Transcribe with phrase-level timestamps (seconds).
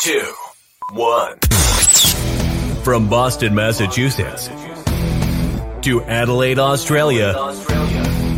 [0.00, 0.32] two,
[0.92, 1.38] one.
[2.82, 4.48] From Boston, Massachusetts
[5.82, 7.34] to Adelaide, Australia,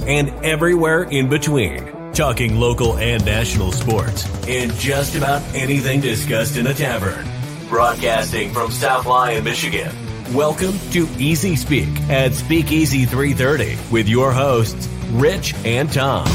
[0.07, 2.13] and everywhere in between.
[2.15, 7.25] Talking local and national sports and just about anything discussed in a tavern.
[7.69, 9.95] Broadcasting from South Lyon, Michigan.
[10.35, 16.27] Welcome to Easy Speak at Speakeasy 330 with your hosts, Rich and Tom.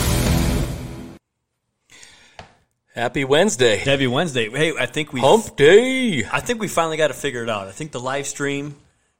[2.98, 3.77] Happy Wednesday.
[3.77, 4.50] Happy Wednesday.
[4.50, 6.25] Hey, I think we Hump day.
[6.25, 7.68] I think we finally got to figure it out.
[7.68, 8.75] I think the live stream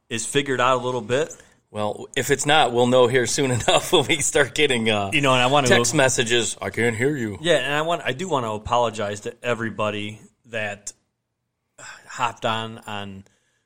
[0.10, 1.32] is figured out a little bit.
[1.70, 5.22] Well, if it's not, we'll know here soon enough when we start getting uh, You
[5.22, 6.58] know, and I want to text messages.
[6.60, 7.38] I can't hear you.
[7.40, 10.92] Yeah, and I want I do want to apologize to everybody that
[12.08, 13.26] hopped on on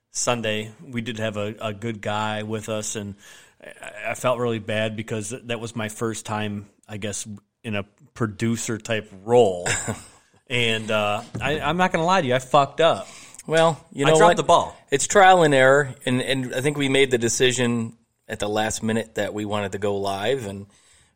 [0.09, 0.73] Sunday.
[0.85, 3.15] We did have a, a good guy with us, and
[3.63, 7.25] I, I felt really bad because that was my first time, I guess,
[7.63, 9.67] in a producer type role.
[10.47, 13.07] and uh, I, I'm not going to lie to you, I fucked up.
[13.47, 14.37] Well, you I know dropped what?
[14.37, 14.77] the ball.
[14.91, 18.83] It's trial and error, and and I think we made the decision at the last
[18.83, 20.67] minute that we wanted to go live, and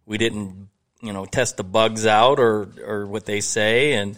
[0.06, 0.70] we didn't,
[1.02, 4.18] you know, test the bugs out or or what they say, and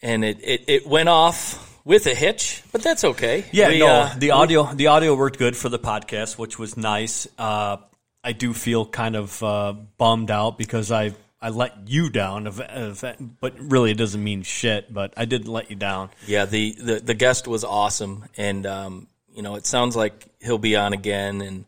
[0.00, 3.44] and it it, it went off with a hitch, but that's okay.
[3.52, 6.76] Yeah, We, no, uh, the audio the audio worked good for the podcast, which was
[6.76, 7.28] nice.
[7.36, 7.76] Uh,
[8.22, 11.12] I do feel kind of uh, bummed out because I
[11.44, 13.04] I let you down, of, of,
[13.38, 14.90] but really it doesn't mean shit.
[14.90, 16.08] But I did let you down.
[16.26, 20.56] Yeah, the, the, the guest was awesome, and um, you know it sounds like he'll
[20.56, 21.66] be on again, and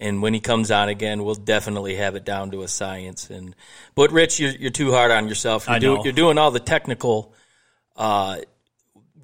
[0.00, 3.30] and when he comes on again, we'll definitely have it down to a science.
[3.30, 3.54] And
[3.94, 5.68] but Rich, you're, you're too hard on yourself.
[5.68, 6.02] You're, I do- know.
[6.02, 7.32] you're doing all the technical
[7.94, 8.38] uh,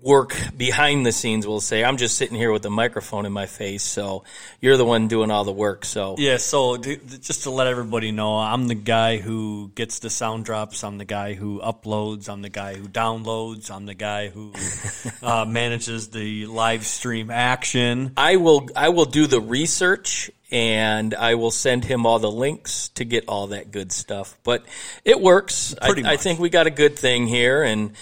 [0.03, 1.47] work behind the scenes.
[1.47, 4.25] We'll say I'm just sitting here with the microphone in my face, so
[4.61, 5.85] you're the one doing all the work.
[5.85, 10.45] So Yeah, so just to let everybody know, I'm the guy who gets the sound
[10.45, 10.85] drops.
[10.85, 12.29] I'm the guy who uploads.
[12.29, 13.71] I'm the guy who downloads.
[13.71, 14.53] I'm the guy who
[15.23, 18.13] uh, manages the live stream action.
[18.17, 22.89] I will I will do the research and I will send him all the links
[22.91, 24.39] to get all that good stuff.
[24.45, 24.65] But
[25.05, 25.75] it works.
[25.81, 27.93] I, I think we got a good thing here, and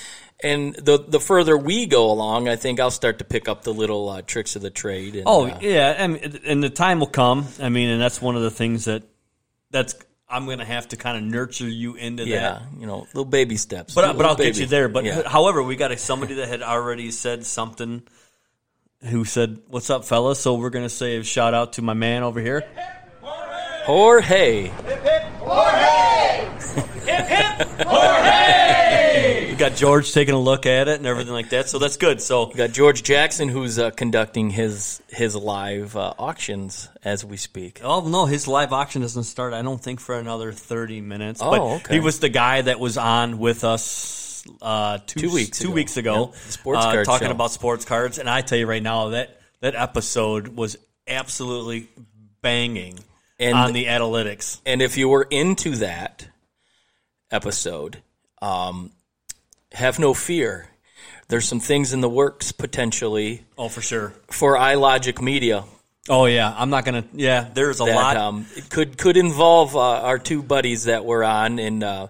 [0.43, 3.73] and the the further we go along, I think I'll start to pick up the
[3.73, 5.17] little uh, tricks of the trade.
[5.17, 7.47] And, Oh uh, yeah, and and the time will come.
[7.61, 9.03] I mean, and that's one of the things that
[9.71, 9.95] that's
[10.29, 12.63] I'm going to have to kind of nurture you into yeah, that.
[12.79, 13.95] you know, little baby steps.
[13.95, 14.89] But Little but I'll get you there.
[14.89, 15.29] But Yeah.
[15.29, 18.03] however, we got a, somebody that had already said something.
[19.03, 21.95] Who said, "What's up, fellas?" So we're going to say a shout out to my
[21.95, 22.65] man over here.
[23.85, 24.71] Jorge, We
[29.59, 31.69] got George taking a look at it and everything like that.
[31.69, 32.21] So that's good.
[32.21, 37.37] So we got George Jackson who's uh, conducting his his live uh, auctions as we
[37.37, 37.81] speak.
[37.83, 39.53] Oh no, his live auction doesn't start.
[39.55, 41.41] I don't think for another thirty minutes.
[41.43, 41.95] Oh, but okay.
[41.95, 45.75] he was the guy that was on with us uh, two, Two weeks two ago.
[45.75, 47.33] weeks ago, Yeah, sports uh, card talking show.
[47.33, 48.19] about sports cards.
[48.19, 50.77] And I tell you right now that that episode was
[51.09, 51.89] absolutely
[52.43, 52.99] banging
[53.41, 54.61] And- on the analytics.
[54.67, 56.29] And if you were into that
[57.31, 58.03] episode,
[58.41, 58.93] um,
[59.77, 60.69] have no fear.
[61.29, 64.13] There's some things in the works potentially Oh, for sure.
[64.31, 65.65] for iLogic Media
[66.09, 67.05] Oh yeah, I'm not gonna.
[67.15, 68.17] Yeah, there's a that lot.
[68.17, 72.07] um, it could could involve uh, our two buddies that we're on, and uh,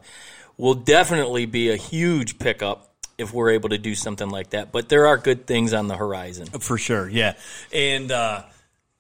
[0.58, 4.70] will definitely be a huge pickup if we're able to do something like that.
[4.70, 6.44] But there are good things on the horizon.
[6.60, 7.36] For sure, yeah.
[7.72, 8.42] And uh,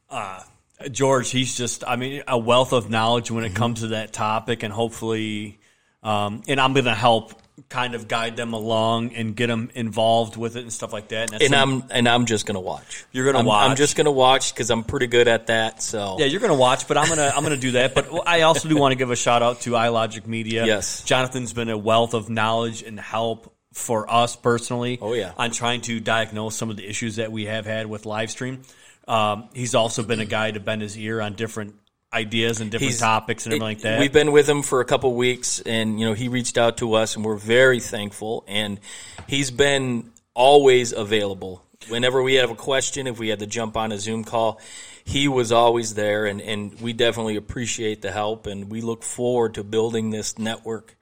[0.08, 0.42] uh,
[0.90, 3.56] George, he's just, I mean, a wealth of knowledge when it Mm-hmm.
[3.56, 5.58] comes to that topic, and hopefully,
[6.02, 7.34] um, and I'm going to help
[7.68, 11.30] kind of guide them along and get them involved with it and stuff like that.
[11.30, 13.04] that's And I'm and I'm just gonna watch.
[13.12, 15.82] You're gonna I'm- I'm just gonna watch because I'm pretty good at that.
[15.82, 17.94] So yeah, you're going to watch, but I'm going to I'm going to do that.
[17.94, 20.64] But I also do want to give a shout out to iLogic Media.
[20.64, 21.02] Yes.
[21.04, 24.98] Jonathan's been a wealth of knowledge and help for us personally.
[25.02, 25.32] Oh, yeah.
[25.36, 28.62] on trying to diagnose some of the issues that we have had with live stream.
[29.06, 31.74] Um, he's also been a guy to bend his ear on different
[32.12, 34.00] ideas and different He's- topics and everything like that.
[34.00, 36.94] We've been with him for a couple weeks, and you know he reached out to
[36.94, 38.44] us, and we're very thankful.
[38.46, 38.80] And
[39.26, 43.06] he's been always available whenever we have a question.
[43.06, 44.60] If we had to jump on a Zoom call,
[45.04, 49.54] he was always there, and and we definitely appreciate the help, and we look forward
[49.54, 50.96] to building this network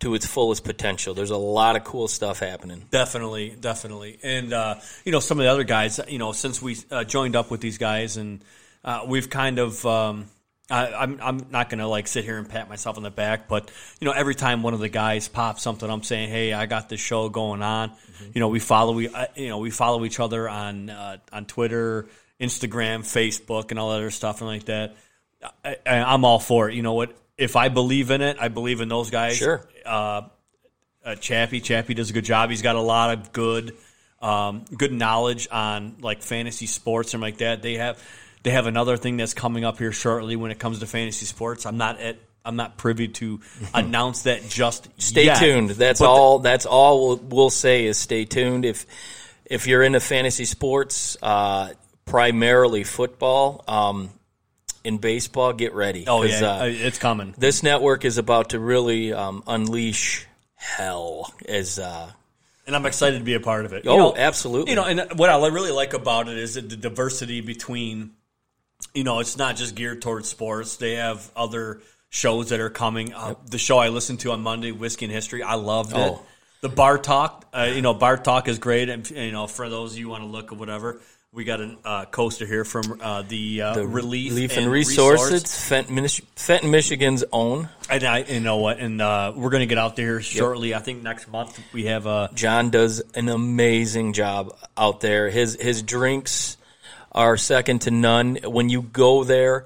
[0.00, 1.12] to its fullest potential.
[1.12, 2.84] There's a lot of cool stuff happening.
[2.90, 6.00] Definitely, definitely, and uh, you know some of the other guys.
[6.08, 8.42] You know, since we uh, joined up with these guys, and
[8.84, 9.84] uh, we've kind of.
[9.86, 10.26] Um,
[10.70, 13.70] I, I'm I'm not gonna like sit here and pat myself on the back, but
[14.00, 16.88] you know every time one of the guys pops something, I'm saying, hey, I got
[16.88, 17.92] this show going on.
[18.34, 21.46] You know, we follow we uh, you know we follow each other on uh, on
[21.46, 22.06] Twitter,
[22.40, 24.96] Instagram, Facebook, and all that other stuff and like that.
[25.64, 26.74] I, I'm all for it.
[26.74, 27.16] You know what?
[27.38, 29.36] If I believe in it, I believe in those guys.
[29.36, 29.66] Sure.
[29.86, 30.22] Uh,
[31.04, 31.60] uh, Chappie.
[31.60, 32.50] Chappie does a good job.
[32.50, 33.74] He's got a lot of good
[34.20, 37.62] um, good knowledge on like fantasy sports and like that.
[37.62, 38.02] They have
[38.48, 41.66] they have another thing that's coming up here shortly when it comes to fantasy sports.
[41.66, 42.16] I'm not at
[42.46, 43.40] I'm not privy to
[43.74, 45.38] announce that just Stay yet.
[45.38, 45.70] tuned.
[45.70, 46.38] That's But all.
[46.38, 48.64] that's all we'll, we'll say is stay tuned.
[48.64, 48.86] If
[49.44, 51.74] if you're into fantasy sports, uh,
[52.06, 54.08] primarily football, um,
[54.82, 56.04] in baseball, get ready.
[56.06, 57.34] oh yeah, uh, it's coming.
[57.36, 61.30] this network is about to really um, unleash hell.
[61.46, 62.10] As uh,
[62.66, 63.84] and I'm excited to be a part of it.
[63.86, 64.70] Oh, absolutely.
[64.72, 68.12] You know, and what I really like about it is the diversity between,
[68.94, 70.76] you know, it's not just geared towards sports.
[70.76, 71.80] They have other
[72.10, 73.12] shows that are coming.
[73.12, 75.98] Uh, the show I listened to on Monday, Whiskey and History, I loved it.
[75.98, 76.22] Oh.
[76.60, 79.92] The Bar Talk, uh, you know, Bar Talk is great, and you know, for those
[79.92, 81.00] of you who want to look at whatever.
[81.30, 85.30] We got a uh, coaster here from uh, the, uh, Relief, Relief and, and Resource.
[85.30, 87.68] Resources, Fenton, Mich- Fenton, Michigan's own.
[87.90, 90.74] And I, you know what, and uh, we're going to get out there shortly.
[90.74, 95.28] I think next month we have uh, John does an amazing job out there.
[95.28, 96.56] His his drinks
[97.12, 98.38] are second to none.
[98.44, 99.64] When you go there,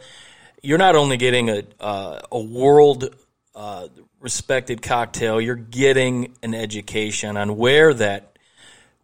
[0.63, 3.15] you're not only getting a uh, a world
[3.55, 3.89] uh,
[4.21, 8.37] respected cocktail, you're getting an education on where that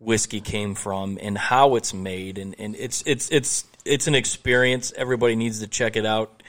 [0.00, 4.92] whiskey came from and how it's made, and, and it's it's it's it's an experience.
[4.96, 6.42] Everybody needs to check it out.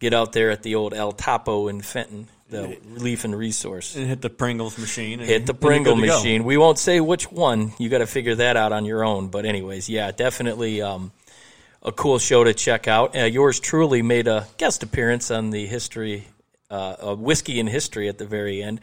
[0.00, 4.06] Get out there at the old El Tapo in Fenton, the Relief and Resource and
[4.06, 5.20] hit the Pringles machine.
[5.20, 6.44] And, hit the Pringle machine.
[6.44, 7.72] We won't say which one.
[7.78, 9.28] You got to figure that out on your own.
[9.28, 11.12] But anyways, yeah, definitely um,
[11.84, 13.16] a cool show to check out.
[13.16, 16.24] Uh, yours truly made a guest appearance on the history,
[16.70, 18.80] uh, uh, whiskey and history at the very end.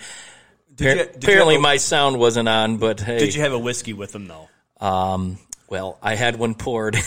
[0.74, 3.60] Did you- did Apparently, a- my sound wasn't on, but hey, Did you have a
[3.60, 4.48] whiskey with them though?
[4.86, 5.38] um,
[5.70, 6.98] well, I had one poured.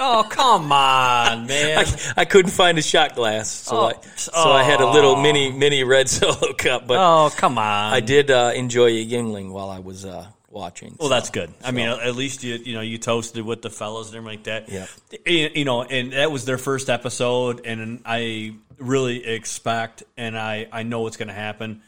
[0.00, 1.84] Oh come on, man!
[2.16, 3.84] I couldn't find a shot glass, so Oh.
[3.88, 6.86] I so I had a little mini mini red solo cup.
[6.86, 7.92] But oh come on!
[7.92, 10.96] I did uh, enjoy a Yuengling while I was uh, watching.
[10.98, 11.52] Well, that's good.
[11.64, 14.68] I mean, at least you you know you toasted with the fellas and everything like
[14.68, 14.68] that.
[14.70, 14.86] Yeah.
[15.26, 20.82] You know, and that was their first episode, and I really expect, and I I
[20.82, 21.82] know what's going to happen.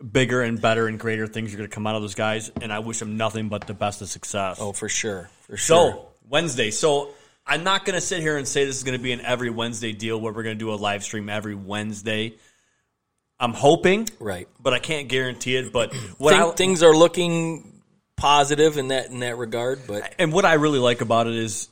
[0.00, 2.72] Bigger and better and greater things are going to come out of those guys, and
[2.72, 4.58] I wish them nothing but the best of success.
[4.58, 5.92] Oh, for sure, for sure.
[5.92, 6.70] So Wednesday.
[6.70, 7.10] So
[7.46, 9.50] I'm not going to sit here and say this is going to be an every
[9.50, 12.36] Wednesday deal where we're going to do a live stream every Wednesday.
[13.38, 14.48] I'm hoping, right.
[14.60, 15.72] but I can't guarantee it.
[15.72, 17.79] But what Think I, things are looking
[18.20, 21.68] positive in that in that regard, but and what I really like about it is,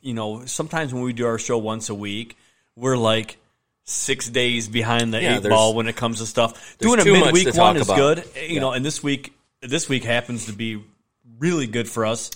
[0.00, 2.36] you know, sometimes when we do our show once a week,
[2.74, 3.36] we're like
[3.84, 6.76] six days behind the Yeah, eight ball when it comes to stuff.
[6.78, 7.96] Doing a midweek one is about.
[7.96, 8.60] good, you Yeah.
[8.60, 8.72] know.
[8.72, 10.82] And this week, this week happens to be
[11.38, 12.30] really good for us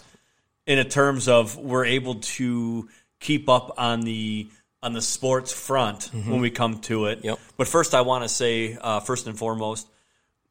[0.66, 2.88] in a terms of we're able to
[3.18, 4.48] keep up on the
[4.82, 7.18] on the sports front when we come to it.
[7.18, 7.26] Mm-hmm.
[7.26, 7.38] Yep.
[7.56, 9.86] But first, I want to say uh, first and foremost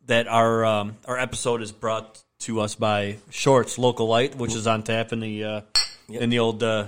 [0.07, 4.65] that our um, our episode is brought to us by Shorts Local Light, which is
[4.65, 5.61] on tap in the uh,
[6.07, 6.87] in the old uh,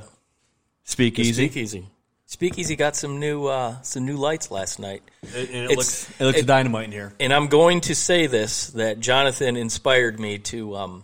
[0.83, 1.33] speakeasy.
[1.33, 1.85] Speakeasy.
[2.25, 5.03] Speakeasy got some new uh, some new lights last night,
[5.35, 7.13] And it looks it looks it- dynamite in here.
[7.19, 11.03] and I'm going to say this that Jonathan inspired me to um,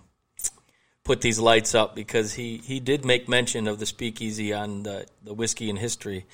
[1.04, 5.06] put these lights up because he he did make mention of the Speakeasy on the
[5.22, 6.26] the whiskey and history,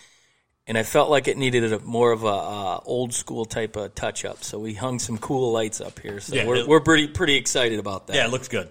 [0.67, 3.93] and I felt like it needed a more of a uh, old school type of
[3.95, 6.19] touch up, so we hung some cool lights up here.
[6.19, 8.15] So Yeah, we're it- we're pretty pretty excited about that.
[8.15, 8.69] Yeah, it looks good.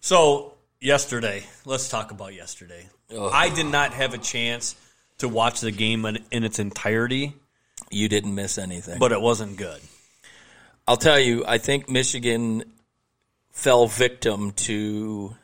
[0.00, 2.86] So yesterday, let's talk about yesterday.
[3.16, 3.30] Ugh.
[3.32, 4.74] I did not have a chance
[5.18, 7.34] to watch the game in, in its entirety,
[7.90, 8.98] you didn't miss anything.
[8.98, 9.80] but it wasn't good.
[10.88, 12.64] I'll tell you, I think Michigan
[13.50, 15.34] fell victim to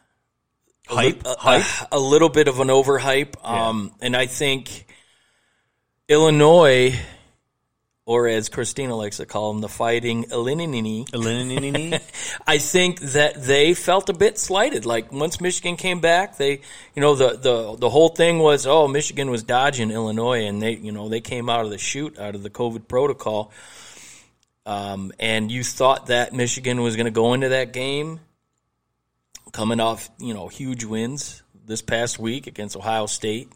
[0.87, 1.65] Hype, a, hype.
[1.91, 4.87] a, a little bit of an overhype, um, and I think
[6.13, 6.95] Illinois,
[8.05, 11.07] or as Christina likes to call them, the Fighting Illini.
[12.47, 14.85] I think that they felt a bit slighted.
[14.85, 16.61] Like once Michigan came back, they,
[16.95, 20.73] you know, the the the whole thing was, oh, Michigan was dodging Illinois, and they,
[20.73, 23.51] you know, they came out of the chute, out of the COVID protocol,
[24.67, 28.21] um, and you thought that Michigan was going to go into that game
[29.53, 33.51] coming off, you know, huge wins this past week against Ohio State,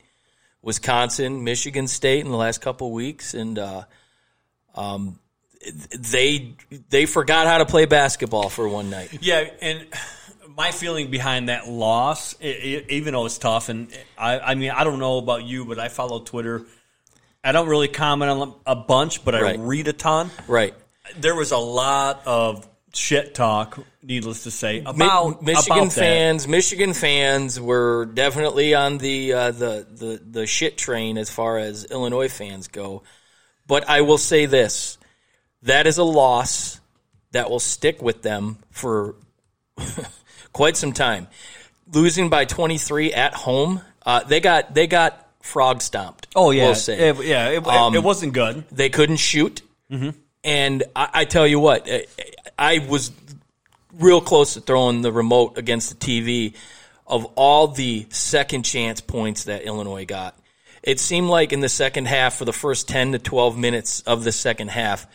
[0.67, 3.85] Wisconsin, Michigan State in the last couple of weeks, and uh,
[4.75, 5.21] um,
[5.97, 6.57] they
[6.91, 9.17] they forgot how to play basketball for one night.
[9.23, 9.87] Yeah, and
[10.57, 14.73] my feeling behind that loss, i i even though it's tough, and I, I mean,
[14.73, 16.63] I don't know about you, but I follow Twitter.
[17.45, 19.59] I don't really comment on a bunch, but I Right.
[19.61, 20.31] read a ton.
[20.49, 20.75] Right.
[21.17, 25.93] There was a lot of shit talk, needless to say, Mi- about Michigan about that.
[26.01, 31.59] fans, Michigan fans were definitely on the, uh, the the the shit train as far
[31.59, 33.03] as Illinois fans go.
[33.67, 34.97] But I will say this:
[35.63, 36.81] that is a loss
[37.33, 39.17] that will stick with them for
[40.53, 41.27] quite some time.
[41.93, 46.27] losing by 23 at home, uh, they got they got frog stomped.
[46.35, 47.09] Oh yeah, we'll say.
[47.11, 47.49] It- yeah.
[47.51, 48.65] It, Um, it wasn't good.
[48.73, 49.63] they couldn't shoot.
[50.45, 52.07] And I, I tell you what, I,
[52.59, 53.11] I was
[53.99, 56.55] real close to throwing the remote against the TV
[57.07, 60.37] of all the second chance points that Illinois got.
[60.83, 64.25] It seemed like in the second half, for the first 10 to 12 minutes of
[64.25, 65.07] the second half,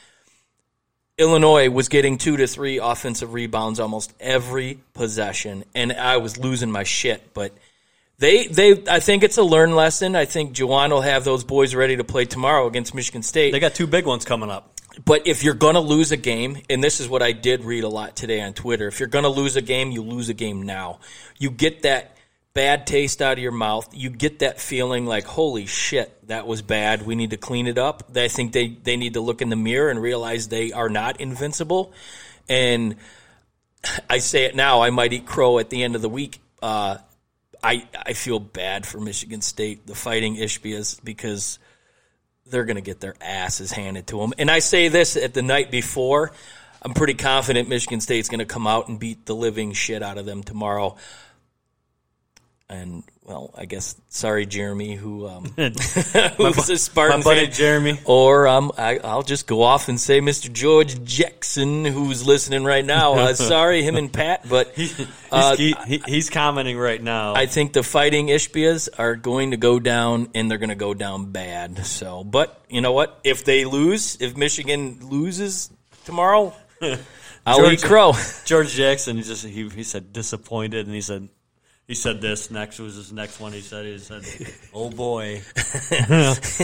[1.17, 6.71] Illinois was getting two to three offensive rebounds almost every possession, and I was losing
[6.71, 7.33] my shit.
[7.33, 7.53] But
[8.17, 10.15] they, they, I think it's a learned lesson.
[10.15, 13.51] I think Juwan will have those boys ready to play tomorrow against Michigan State.
[13.51, 14.70] They got two big ones coming up.
[15.03, 17.83] But if you're going to lose a game, and this is what I did read
[17.83, 20.33] a lot today on Twitter, if you're going to lose a game, you lose a
[20.33, 20.99] game now.
[21.37, 22.17] You get that
[22.53, 23.87] bad taste out of your mouth.
[23.93, 27.05] You get that feeling like, holy shit, that was bad.
[27.05, 28.11] We need to clean it up.
[28.15, 31.21] I think they, they need to look in the mirror and realize they are not
[31.21, 31.93] invincible.
[32.49, 32.97] And
[34.09, 36.41] I say it now, I might eat crow at the end of the week.
[36.61, 36.97] Uh,
[37.63, 41.59] I, I feel bad for Michigan State, the fighting Ishbias, because–
[42.51, 44.33] they're going to get their asses handed to them.
[44.37, 46.31] And I say this at the night before.
[46.81, 50.17] I'm pretty confident Michigan State's going to come out and beat the living shit out
[50.17, 50.95] of them tomorrow.
[52.69, 57.51] And well, I guess sorry, Jeremy, who um, who's a Spartan my buddy fan.
[57.53, 57.99] Jeremy.
[58.05, 60.51] Or um, I, I'll just go off and say Mr.
[60.51, 63.13] George Jackson, who's listening right now.
[63.13, 64.69] Uh, sorry, him and Pat, but
[65.31, 67.35] uh, He's, he, he- he's commenting right now.
[67.35, 70.93] I think the fighting Ishbias are going to go down, and they're going to go
[70.95, 71.85] down bad.
[71.85, 73.19] So, but you know what?
[73.23, 75.69] If they lose, if Michigan loses
[76.05, 76.53] tomorrow,
[77.45, 78.13] I'll George- eat crow.
[78.45, 81.29] George Jackson, he just he, he said disappointed, and he said
[81.91, 83.51] he said this next was his next one.
[83.51, 84.23] He said he said,
[84.73, 85.41] "Oh boy,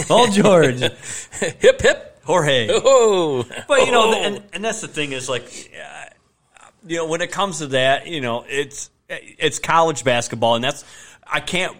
[0.08, 2.18] oh George, hip hip.
[2.24, 5.44] Jorge." Oh, But you know, and and that's the thing is like,
[5.78, 6.06] uh,
[6.86, 10.82] you know, when it comes to that, you know, it's it's college basketball, and that's
[11.30, 11.76] I can't.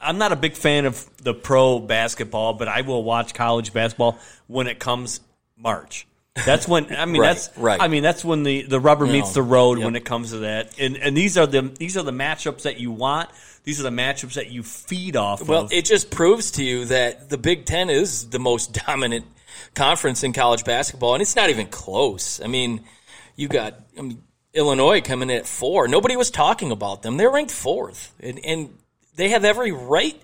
[0.00, 4.16] I'm not a big fan of the pro basketball, but I will watch college basketball
[4.46, 5.18] when it comes
[5.56, 6.06] March.
[6.34, 7.80] That's when I mean Right, that's right.
[7.80, 9.84] I mean that's when the, the rubber meets the road Yep.
[9.84, 10.78] when it comes to that.
[10.78, 13.28] And and these are the these are the matchups that you want.
[13.64, 15.72] These are the matchups that you feed off well, of.
[15.72, 19.26] it just proves to you that the Big Ten is the most dominant
[19.74, 22.40] conference in college basketball, and it's not even close.
[22.40, 22.82] I mean,
[23.36, 24.22] you got I mean,
[24.54, 25.86] Illinois coming in at four.
[25.86, 27.18] Nobody was talking about them.
[27.18, 28.78] They're ranked fourth, and, and
[29.16, 30.20] they have every right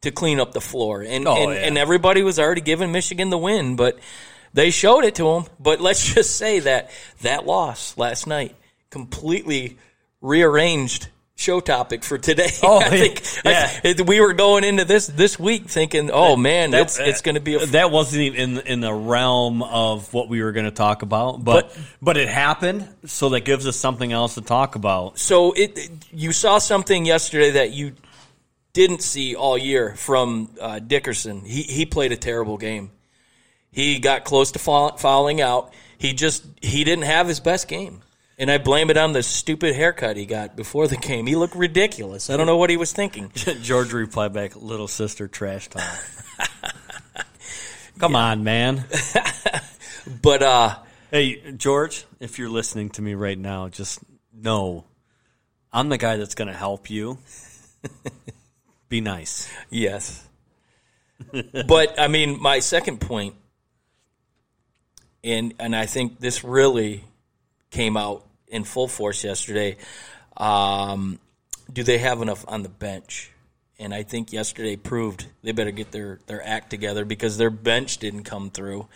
[0.00, 1.02] to clean up the floor.
[1.02, 1.66] And Oh, and, yeah.
[1.66, 3.98] and everybody was already giving Michigan the win, but
[4.52, 5.44] they showed it to him.
[5.58, 6.90] But let's just say that
[7.22, 8.54] that loss last night
[8.90, 9.78] completely
[10.20, 12.50] rearranged show topic for today.
[12.62, 13.80] Oh, I think yeah.
[13.82, 17.36] I- we were going into this this week thinking, oh man, That- it's it's going
[17.36, 20.66] to be a that wasn't even in in the realm of what we were going
[20.66, 24.42] to talk about, but, But- but it happened, so that gives us something else to
[24.42, 25.18] talk about.
[25.18, 27.92] so it you saw something yesterday that you
[28.74, 31.40] didn't see all year from uh, Dickinson.
[31.40, 32.90] He he played a terrible game.
[33.70, 35.72] He got close to fall, fouling out.
[35.98, 38.02] He just he didn't have his best game.
[38.38, 41.26] And I blame it on the stupid haircut he got before the game.
[41.26, 42.30] He looked ridiculous.
[42.30, 43.30] I don't know what he was thinking.
[43.34, 45.84] George replied back, "Little sister, trash talk."
[47.98, 48.84] Come on, man.
[50.22, 50.76] But uh
[51.10, 53.98] Hey, George, if you're listening to me right now, just
[54.32, 54.84] know
[55.72, 57.18] I'm the guy that's going to help you.
[58.88, 59.50] Be nice.
[59.70, 60.24] Yes.
[61.66, 63.34] but I mean, my second point,
[65.22, 67.04] and and I think this really
[67.70, 69.76] came out in full force yesterday.
[70.36, 71.18] Um,
[71.72, 73.30] do they have enough on the bench?
[73.78, 77.96] And I think yesterday proved they better get their, their act together because their bench
[77.96, 78.88] didn't come through.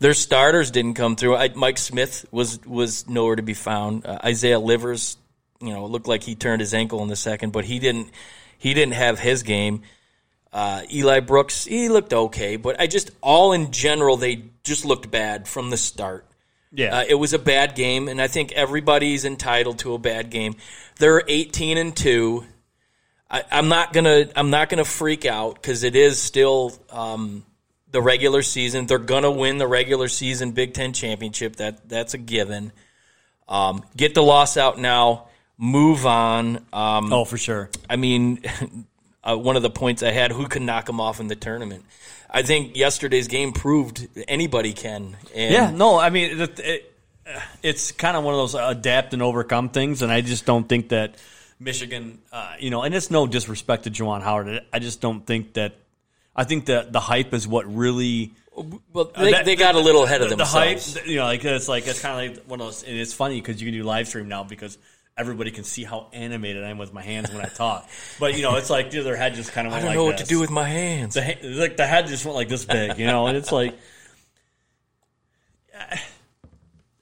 [0.00, 1.36] Their starters didn't come through.
[1.36, 4.06] I, Mike Smith was was nowhere to be found.
[4.06, 5.16] Uh, Isaiah Livers,
[5.60, 8.10] you know, looked like he turned his ankle in the second, but he didn't.
[8.58, 9.82] He didn't have his game.
[10.52, 15.10] Uh, Eli Brooks, he looked okay, but I just all in general they just looked
[15.10, 16.24] bad from the start.
[16.72, 16.98] Yeah.
[16.98, 20.56] Uh, it was a bad game, and I think everybody's entitled to a bad game.
[20.98, 22.44] They're eighteen and two.
[23.30, 27.44] I, I'm not gonna I'm not gonna freak out because it is still um,
[27.90, 28.86] the regular season.
[28.86, 31.56] They're gonna win the regular season Big Ten championship.
[31.56, 32.72] That that's a given.
[33.48, 35.28] Um, get the loss out now.
[35.56, 36.64] Move on.
[36.72, 37.70] Um, oh, for sure.
[37.88, 38.42] I mean,
[39.22, 41.84] uh, one of the points I had: who can knock them off in the tournament?
[42.30, 45.16] I think yesterday's game proved anybody can.
[45.34, 46.94] And Yeah, no, I mean, it, it,
[47.62, 50.90] it's kind of one of those adapt and overcome things, and I just don't think
[50.90, 51.14] that
[51.58, 54.62] Michigan, uh, you know, and it's no disrespect to Juwan Howard.
[54.72, 55.74] I just don't think that.
[56.36, 58.30] I think that the hype is what really
[58.92, 60.78] well, they, that- they got a little ahead of the, the hype.
[61.04, 62.82] You know, like it's like it's kind of like one of those.
[62.84, 64.78] And it's funny because you can do live stream now because
[65.18, 67.88] everybody can see how animated I am with my hands when I talk.
[68.20, 70.04] But you know, it's like their head just kind of went I don't like know
[70.04, 71.14] what to do with my hands.
[71.14, 73.74] the like the head just went like this big, you know, and it's like.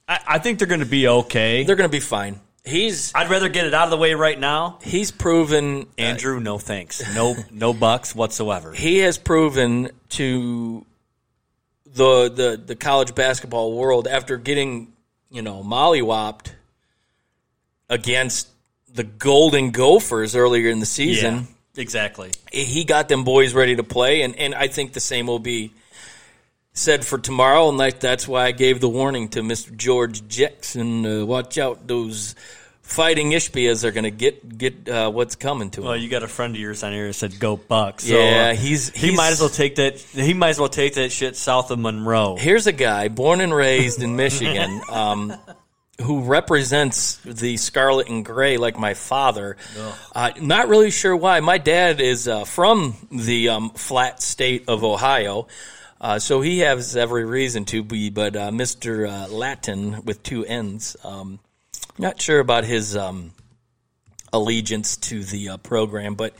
[0.07, 1.63] I, I think they're going to be okay.
[1.63, 2.39] They're going to be fine.
[2.63, 4.79] He's I'd rather get it out of the way right now.
[4.81, 8.73] he's proven uh, Andrew, no thanks, no no bucks whatsoever.
[8.73, 10.85] he has proven to
[11.85, 14.91] the the the college basketball world after getting
[15.31, 16.51] you know mollywopped
[17.89, 18.47] against
[18.93, 21.47] the Golden Gophers earlier in the season.
[21.75, 22.31] exactly.
[22.51, 25.71] He got them boys ready to play, and, and I think the same will be
[26.73, 27.69] said for tomorrow.
[27.69, 29.75] And like that's why I gave the warning to Mr.
[29.75, 32.35] George Jackson: uh, watch out, those
[32.81, 35.87] fighting Ishbias are going to get get uh, what's coming to him.
[35.87, 38.05] Well, you got a friend of yours on here that said go Bucks.
[38.05, 39.99] So, Yeah, uh, he's- he might as well take that.
[39.99, 42.37] He might as well take that shit south of Monroe.
[42.37, 45.33] Here's a guy born and raised in Michigan um,
[46.01, 49.57] who represents the scarlet and gray like my father.
[50.13, 51.39] Uh, not really sure why.
[51.39, 55.47] My dad is uh, from the um, flat state of Ohio.
[55.99, 59.09] Uh, so he has every reason to be, but uh, Mr.
[59.09, 61.39] Uh, Latin with two N's, um,
[61.97, 63.31] not sure about his um,
[64.31, 66.35] allegiance to the uh, program, but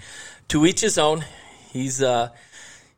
[0.49, 1.25] to each his own.
[1.71, 2.29] He's uh,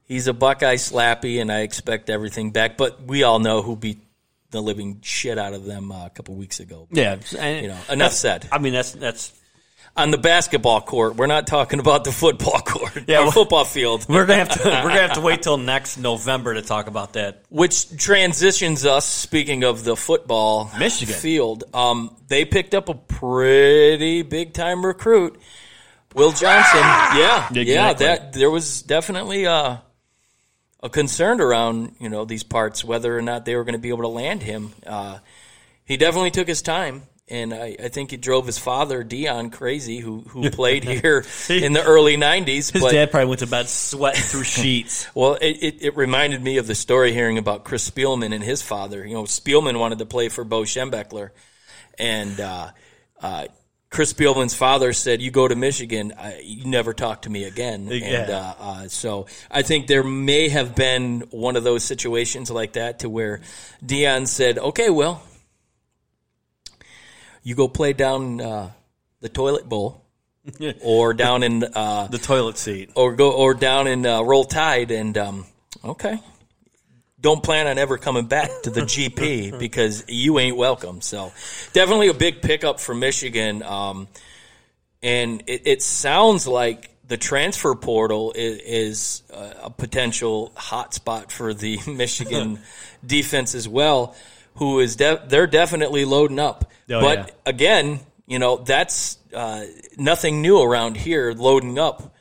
[0.06, 2.76] he's a Buckeye slappy, and I expect everything back.
[2.76, 4.00] But we all know who beat
[4.52, 6.88] the living shit out of them uh, a couple weeks ago.
[6.92, 8.48] Yeah, and, You know, enough said.
[8.52, 9.34] I mean, that's that's.
[9.98, 13.66] On the basketball court, we're not talking about the football court, Yeah, yeah, well- football
[13.66, 14.64] field, We're gonna have to.
[14.64, 17.44] we're gonna have to wait till next November to talk about that.
[17.50, 19.06] which transitions us.
[19.06, 21.16] Speaking of the football Michigan.
[21.16, 25.40] field, um, they picked up a pretty big time recruit,
[26.14, 26.80] Will Johnson.
[26.82, 28.06] Yeah, yeah, Exactly.
[28.06, 29.82] that there was definitely a,
[30.82, 33.90] a concern around you know these parts whether or not they were going to be
[33.90, 34.74] able to land him.
[34.86, 35.20] Uh,
[35.86, 37.04] he definitely took his time.
[37.32, 41.74] And I, I think it drove his father, Dion, crazy, who who played here in
[41.74, 42.72] the early '90s.
[42.72, 45.08] His but dad probably went to bed sweating through sheets.
[45.16, 48.64] well, it, it, it reminded me of the story hearing about Chris Spielman and his
[48.64, 49.06] father.
[49.06, 51.30] You know, Spielman wanted to play for Bo Schembechler,
[52.00, 52.72] and uh,
[53.22, 53.46] uh,
[53.90, 57.88] Chris Spielman's father said, "You go to Michigan, I, you never talk to me again."
[57.92, 62.74] And uh, uh, so I think there may have been one of those situations like
[62.74, 63.42] that to where
[63.84, 65.24] Dion said, "Okay, well,
[67.44, 68.72] you go play down uh,
[69.22, 70.06] the toilet bowl."
[70.82, 72.92] or down in uh, The toilet seat.
[72.96, 75.46] or go or down in uh, Roll Tide and um,
[75.84, 76.18] okay.
[77.22, 81.02] Don't plan on ever coming back to the GP because you ain't welcome.
[81.02, 81.32] So
[81.74, 84.08] definitely a big pickup for Michigan, um,
[85.04, 91.80] and it, it sounds like the transfer portal is, is a potential hotspot for the
[91.88, 92.60] Michigan
[93.06, 94.16] defense as well.
[94.56, 97.28] Who is de- they're definitely loading up, Oh, but yeah.
[97.46, 99.66] again, you know that's uh,
[99.98, 101.34] nothing new around here.
[101.34, 102.14] Loading up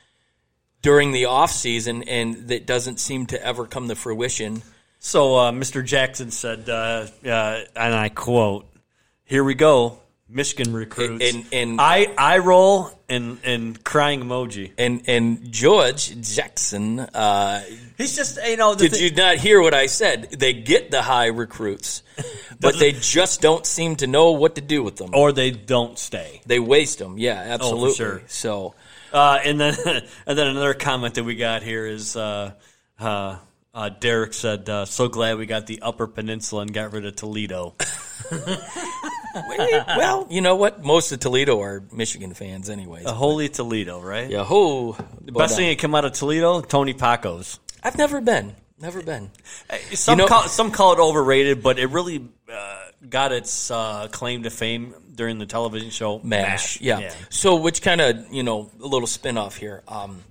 [0.81, 4.61] during the off season, and that doesn't seem to ever come to fruition.
[4.99, 5.83] So uh, Mr.
[5.83, 8.67] Jackson said, uh, uh, and I quote,
[9.23, 14.71] "Here we go, Michigan recruits." And- and- I I roll and and crying emoji.
[14.77, 17.63] And and George Jackson, uh,
[17.97, 18.75] He's just you know.
[18.75, 20.31] The did thi- you not hear what I said?
[20.31, 22.03] They get the high recruits,
[22.59, 25.11] but they just don't seem to know what to do with them.
[25.13, 26.41] or they don't stay.
[26.45, 27.17] They waste them.
[27.17, 27.95] Yeah, absolutely.
[27.95, 28.21] sure.
[28.27, 28.75] So
[29.13, 29.75] Uh, and then
[30.27, 32.51] and then another comment that we got here is uh,
[33.79, 37.05] uh, uh, Derek said, uh, "So glad we got the Upper Peninsula and got rid
[37.05, 37.75] of Toledo."
[39.35, 40.83] well, you know what?
[40.83, 43.05] Most of Toledo are Michigan fans, anyways.
[43.05, 44.29] A holy Toledo, right?
[44.29, 44.95] yeah, who?
[45.21, 47.59] Best thing that came out of Toledo, Tony Packo's.
[47.81, 48.55] I've never been.
[48.81, 49.29] Never been.
[49.93, 52.77] Some You know- call, some call it overrated, but it really uh,
[53.09, 56.79] got its uh, claim to fame during the television show Mash.
[56.79, 57.11] Yeah.
[57.29, 59.83] So, which kind of you know a little spin off here.
[59.87, 60.21] Um,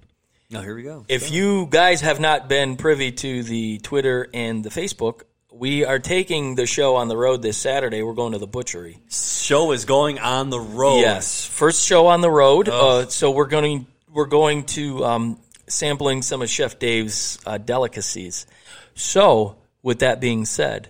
[0.50, 1.04] No, here we go.
[1.08, 5.98] If you guys have not been privy to the Twitter and the Facebook, we are
[5.98, 8.02] taking the show on the road this Saturday.
[8.02, 8.98] We're going to the butchery.
[9.10, 11.00] show is going on the road.
[11.00, 12.70] Yes, first show on the road.
[12.70, 18.46] Uh, so we're going we're going to um, sampling some of Chef Dave's uh, delicacies.
[18.94, 20.88] So, with that being said,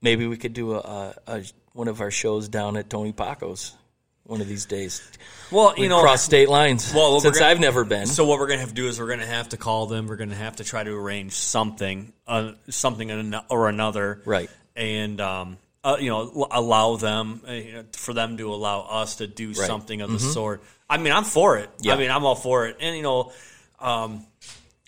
[0.00, 3.76] maybe we could do a, a, a one of our shows down at Tony Packo's
[4.24, 5.02] one of these days.
[5.50, 6.92] Well, you know, cross state lines.
[6.94, 8.06] Well, since gonna- I've never been.
[8.06, 10.06] So what we're gonna have to do is we're gonna have to call them.
[10.06, 14.50] We're gonna have to try to arrange something, uh, something or another, Right.
[14.76, 19.16] And um, uh, you know, allow them uh, you know, for them to allow us
[19.16, 20.62] to do something of the sort.
[20.90, 21.70] I mean, I'm for it.
[21.70, 21.86] Mm-hmm.
[21.86, 21.94] Yeah.
[21.94, 22.76] I mean, I'm all for it.
[22.80, 23.32] And you know,
[23.80, 24.26] um,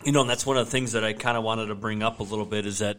[0.05, 2.03] you know, and that's one of the things that I kind of wanted to bring
[2.03, 2.99] up a little bit is that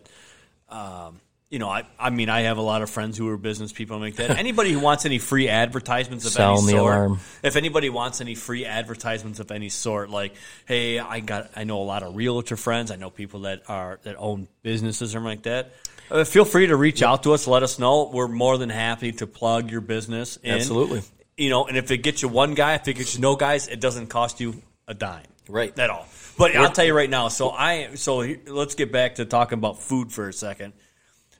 [0.69, 1.19] um,
[1.51, 3.99] you know, I, I mean, I have a lot of friends who are business people
[3.99, 4.31] like that.
[4.39, 7.19] Anybody who wants any free advertisements of Sound any sort, alarm.
[7.43, 10.33] if anybody wants any free advertisements of any sort, like,
[10.65, 13.99] hey, I got, I know a lot of realtor friends, I know people that are
[14.03, 15.73] that own businesses or like that.
[16.09, 17.47] Uh, feel free to reach out to us.
[17.47, 18.09] Let us know.
[18.11, 20.37] We're more than happy to plug your business.
[20.37, 20.55] In.
[20.55, 21.01] Absolutely.
[21.37, 23.67] You know, and if it gets you one guy, if it gets you no guys,
[23.67, 25.77] it doesn't cost you a dime Right.
[25.77, 26.07] at all.
[26.37, 27.27] But I'll tell you right now.
[27.27, 30.71] So I so let's get back to talking about food for a second.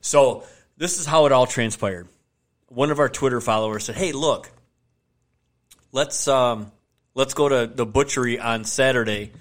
[0.02, 0.44] So
[0.78, 2.08] this is how it all transpired.
[2.68, 4.52] One of our Twitter followers said, "Hey, look,
[5.92, 6.72] let's um,
[7.16, 9.32] let's go to the butchery on Saturday.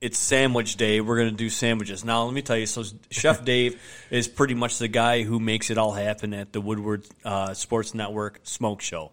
[0.00, 1.00] It's sandwich day.
[1.00, 2.04] We're going to do sandwiches.
[2.04, 2.66] Now, let me tell you.
[2.66, 6.60] So, Chef Dave is pretty much the guy who makes it all happen at the
[6.60, 9.12] Woodward uh, Sports Network Smoke Show.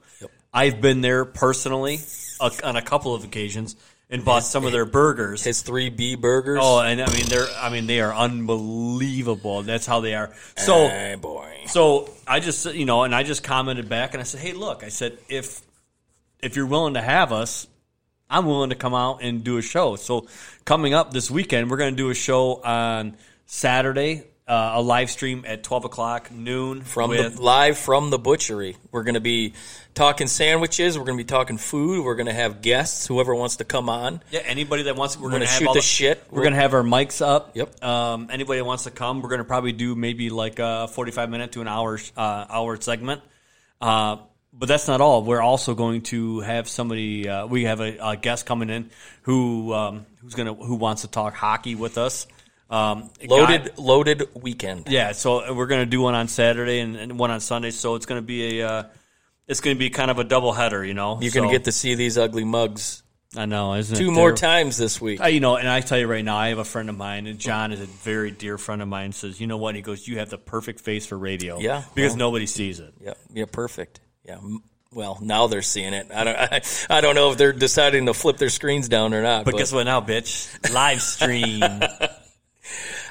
[0.52, 2.00] I've been there personally
[2.40, 3.76] uh, on a couple of occasions
[4.10, 5.44] and bought some of their burgers.
[5.44, 6.60] His three B burgers.
[6.62, 9.64] Oh, and I mean they're I mean they are unbelievable.
[9.64, 10.34] That's how they are.
[10.58, 11.64] So Hey, boy.
[11.68, 14.84] so I just you know, and I just commented back and I said, "Hey, look,"
[14.84, 15.62] I said, "if
[16.42, 17.68] if you're willing to have us,
[18.30, 20.28] I'm willing to come out and do a show." So
[20.66, 25.12] coming up this weekend, we're going to do a show on Saturday, uh, a live
[25.12, 28.76] stream at 12 o'clock noon From with the live from the butchery.
[28.92, 29.54] We're going to be
[29.94, 30.98] talking sandwiches.
[30.98, 32.04] We're going to be talking food.
[32.04, 33.06] We're going to have guests.
[33.06, 34.22] Whoever wants to come on.
[34.32, 36.24] Yeah, anybody that wants, we're, We're going to shoot all the shit.
[36.32, 37.56] We're going to have our mics up.
[37.56, 37.84] Yep.
[37.84, 41.30] Um, anybody that wants to come, we're going to probably do maybe like a forty-five
[41.30, 43.22] minute to an hour uh, hour segment.
[43.80, 44.18] Uh,
[44.52, 45.24] but that's not all.
[45.24, 47.30] We're also going to have somebody.
[47.30, 48.90] Uh, we have a, a guest coming in
[49.22, 52.26] who um, who's going to who wants to talk hockey with us.
[52.70, 54.88] Um, a guy- Loaded, loaded weekend.
[54.90, 57.72] yeah, so we're going to do one on Saturday and, and one on Sunday.
[57.72, 58.84] So it's going to be a uh,
[59.48, 60.86] it's going to be kind of a double header.
[60.86, 63.02] You know, You're gonna get to see these ugly mugs
[63.38, 64.38] I know, isn't it two more terrible?
[64.38, 65.22] times this week.
[65.22, 67.28] I, you know, and I tell you right now, I have a friend of mine,
[67.28, 69.12] and John is a very dear friend of mine.
[69.12, 69.76] Says, you know what?
[69.76, 71.60] He goes, you have the perfect face for radio.
[71.60, 72.94] Yeah, because well- nobody sees it.
[73.00, 74.00] Yeah, yeah, perfect.
[74.26, 74.40] Yeah.
[74.92, 76.08] Well, now they're seeing it.
[76.12, 76.36] I don't.
[76.40, 79.46] I, I don't know if they're deciding to flip their screens down or not.
[79.46, 79.84] But guess what?
[79.84, 81.62] Now, bitch, live stream.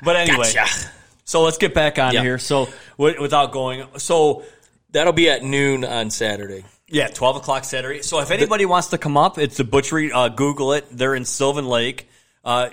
[0.02, 0.90] but anyway, Gotcha.
[1.24, 2.22] so let's get back on Yeah.
[2.22, 2.38] here.
[2.38, 4.44] So wi- without going, so
[4.90, 6.64] That'll be at noon on Saturday.
[6.88, 8.00] yeah, twelve o'clock Saturday.
[8.00, 10.10] So if anybody wants to come up, it's the butchery.
[10.10, 10.86] Uh, Google it.
[10.90, 12.08] They're in Sylvan Lake.
[12.42, 12.70] Uh,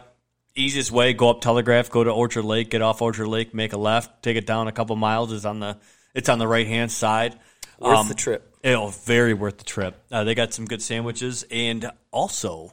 [0.56, 3.78] easiest way: go up Telegraph, go to Orchard Lake, get off Orchard Lake, make a
[3.78, 5.34] left, take it down a couple miles.
[5.34, 5.78] Is on the
[6.14, 7.38] it's on the right hand side.
[7.80, 8.56] Worth Um, the trip.
[8.64, 10.02] Oh, very worth the trip.
[10.10, 12.72] Uh, they got some good sandwiches, and also,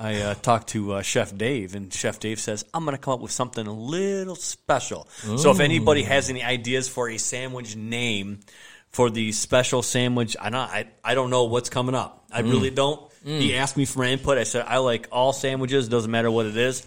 [0.00, 3.14] I uh, talked to uh, Chef Dave, and Chef Dave says I'm going to come
[3.14, 5.06] up with something a little special.
[5.36, 8.40] So, if anybody has any ideas for a sandwich name
[8.88, 12.24] for the special sandwich, I don't, I, I don't know what's coming up.
[12.32, 13.12] I really don't.
[13.24, 14.38] He asked me for my input.
[14.38, 15.88] I said I like all sandwiches.
[15.88, 16.86] Doesn't matter what it is.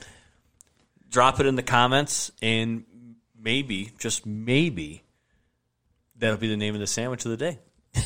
[1.12, 2.86] Drop it in the comments, and
[3.39, 5.04] maybe, just maybe,
[6.17, 7.60] that'll be the name of the sandwich of the day.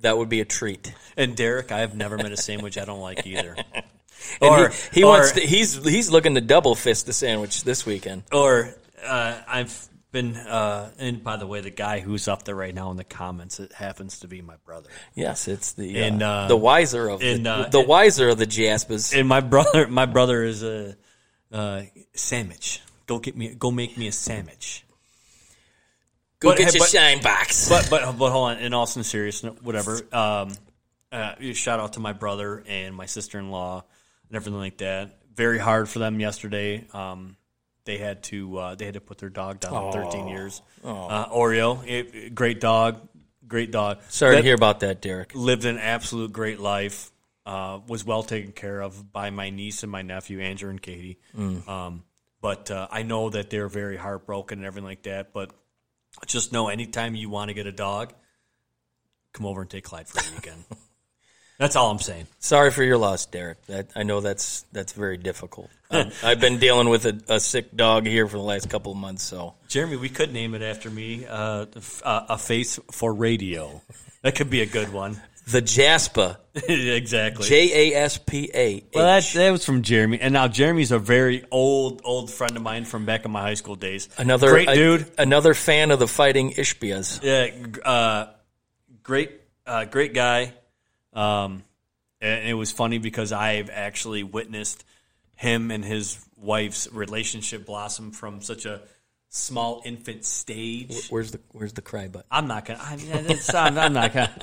[0.00, 0.92] That would be a treat.
[1.16, 3.56] And Derek, I have never met a sandwich I don't like either.
[4.40, 5.32] And Or- he, he or- wants.
[5.32, 8.24] To, he's he's looking to double fist the sandwich this weekend.
[8.30, 12.74] Or uh, I've been, uh, and by the way, the guy who's up there right
[12.74, 14.90] now in the comments, it happens to be my brother.
[15.14, 18.28] Yes, it's the And, uh, uh, the wiser of and, the, uh, the and- wiser
[18.28, 19.14] of the Jaspers.
[19.14, 20.96] And my brother, my brother is a
[21.50, 21.82] uh,
[22.14, 22.82] sandwich.
[23.06, 24.84] Go get me, go make me a sandwich.
[26.40, 27.68] Go but- get your but- shine box.
[27.68, 28.58] But but but hold on.
[28.58, 30.00] In all seriousness, whatever.
[30.12, 30.52] Um,
[31.12, 33.84] uh, shout out to my brother and my sister in law
[34.28, 35.18] and everything like that.
[35.34, 36.84] Very hard for them yesterday.
[36.92, 37.36] Um,
[37.84, 40.62] they had to uh, they had to put their dog down for 13 years.
[40.84, 43.00] Uh, Oreo, it, great dog,
[43.46, 44.00] great dog.
[44.08, 45.32] Sorry That- to hear about that, Derek.
[45.34, 47.10] lived an absolute great life.
[47.46, 51.18] Uh, was well taken care of by my niece and my nephew, Andrew and Katie.
[51.66, 52.04] Um,
[52.40, 55.32] but uh, I know that they're very heartbroken and everything like that.
[55.32, 55.50] But
[56.26, 58.12] just know, anytime you want to get a dog,
[59.32, 60.64] come over and take Clyde for a weekend.
[61.60, 62.26] That's all I'm saying.
[62.38, 63.66] Sorry for your loss, Derek.
[63.66, 65.68] That I know that's that's very difficult.
[65.90, 68.98] Um, I've been dealing with a, a sick dog here for the last couple of
[68.98, 69.24] months.
[69.24, 71.66] So Jeremy, we could name it after me, uh,
[72.02, 73.82] uh, a face for radio.
[74.22, 75.20] That could be a good one.
[75.50, 77.48] The Jaspa, exactly.
[77.48, 78.84] J A S P A.
[78.94, 82.62] Well, that, that was from Jeremy, and now Jeremy's a very old, old friend of
[82.62, 84.08] mine from back in my high school days.
[84.18, 85.10] Another great a- dude.
[85.18, 87.22] another fan of the Fighting Ishbias.
[87.22, 88.32] Yeah, uh,
[89.02, 89.32] great,
[89.66, 90.52] uh, great guy.
[91.12, 91.64] Um,
[92.20, 94.84] and it was funny because I've actually witnessed
[95.36, 98.82] him and his wife's relationship blossom from such a
[99.32, 101.08] small infant stage.
[101.08, 102.26] Where's the Where's the cry button?
[102.30, 102.80] I'm not gonna.
[102.82, 103.10] I mean,
[103.54, 104.30] I'm, I'm not gonna.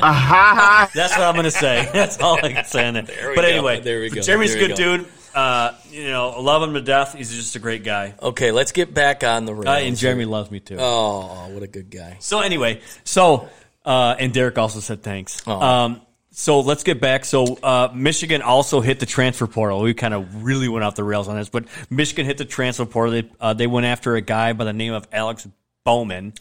[0.95, 1.87] That's what I'm gonna say.
[1.93, 3.07] That's all I can say on it.
[3.07, 3.47] we but go.
[3.47, 4.21] anyway, There we go.
[4.21, 4.97] Jeremy's a There we good go.
[4.97, 5.07] dude.
[5.35, 7.13] uh, you know, love him to death.
[7.13, 8.15] He's just a great guy.
[8.21, 9.67] Okay, let's get back on the rails.
[9.67, 10.77] Uh, and Jeremy loves me too.
[10.79, 12.17] Oh, what a good guy.
[12.19, 13.49] So anyway, so
[13.85, 15.45] uh, and Derek also said thanks.
[15.47, 16.01] Um,
[16.39, 17.25] so let's get back.
[17.25, 19.81] So uh, Michigan also hit the transfer portal.
[19.81, 22.85] We kind of really went off the rails on this, but Michigan hit the transfer
[22.85, 23.11] portal.
[23.11, 25.47] They uh, they went after a guy by the name of Alex
[25.83, 26.33] Bowman,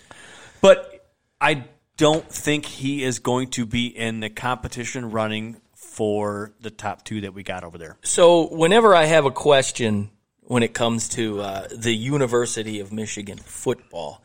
[0.61, 1.09] but
[1.41, 1.65] I
[1.97, 7.23] don't think he is going to be in the competition running for the top two
[7.23, 7.97] that we got over there.
[8.03, 10.11] So, whenever I have a question
[10.43, 14.23] when it comes to uh, the University of Michigan football,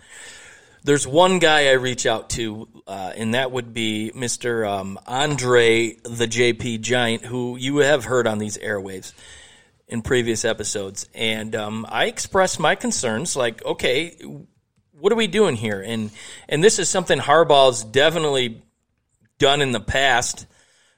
[0.83, 4.67] there's one guy I reach out to, uh, and that would be Mr.
[4.67, 9.13] Um, Andre the JP Giant, who you have heard on these airwaves
[9.87, 11.07] in previous episodes.
[11.13, 14.17] And um, I expressed my concerns like, okay,
[14.91, 15.81] what are we doing here?
[15.81, 16.11] And
[16.47, 18.61] and this is something Harbaugh's definitely
[19.37, 20.45] done in the past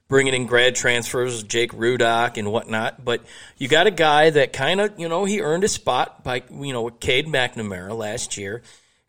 [0.08, 3.04] bringing in grad transfers, Jake Rudock and whatnot.
[3.04, 3.22] But
[3.58, 6.72] you got a guy that kind of, you know, he earned a spot by, you
[6.72, 8.62] know, Cade McNamara last year.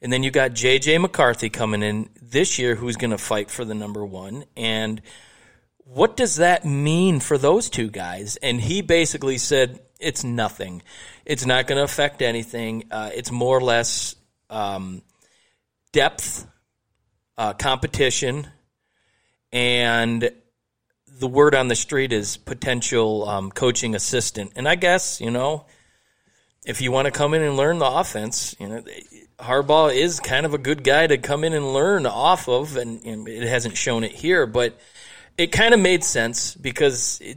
[0.05, 0.99] And then you got J.J.
[0.99, 4.45] McCarthy coming in this year who's going to fight for the number one.
[4.55, 5.01] And
[5.79, 8.37] what does that mean for those two guys?
[8.37, 10.83] And he basically said, it's nothing.
[11.25, 12.85] It's not going to affect anything.
[12.91, 14.15] Uh, it's more or less
[14.51, 15.01] um,
[15.93, 16.47] depth,
[17.39, 18.47] uh, competition,
[19.55, 20.31] and
[21.19, 24.53] the word on the street is potential um, coaching assistant.
[24.55, 25.65] And I guess, you know,
[26.67, 28.85] if you want to come in and learn the offense, you know,
[29.39, 33.05] Harbaugh is kind of a good guy to come in and learn off of, and,
[33.05, 34.79] and it hasn't shown it here, but
[35.37, 37.37] it kind of made sense because it,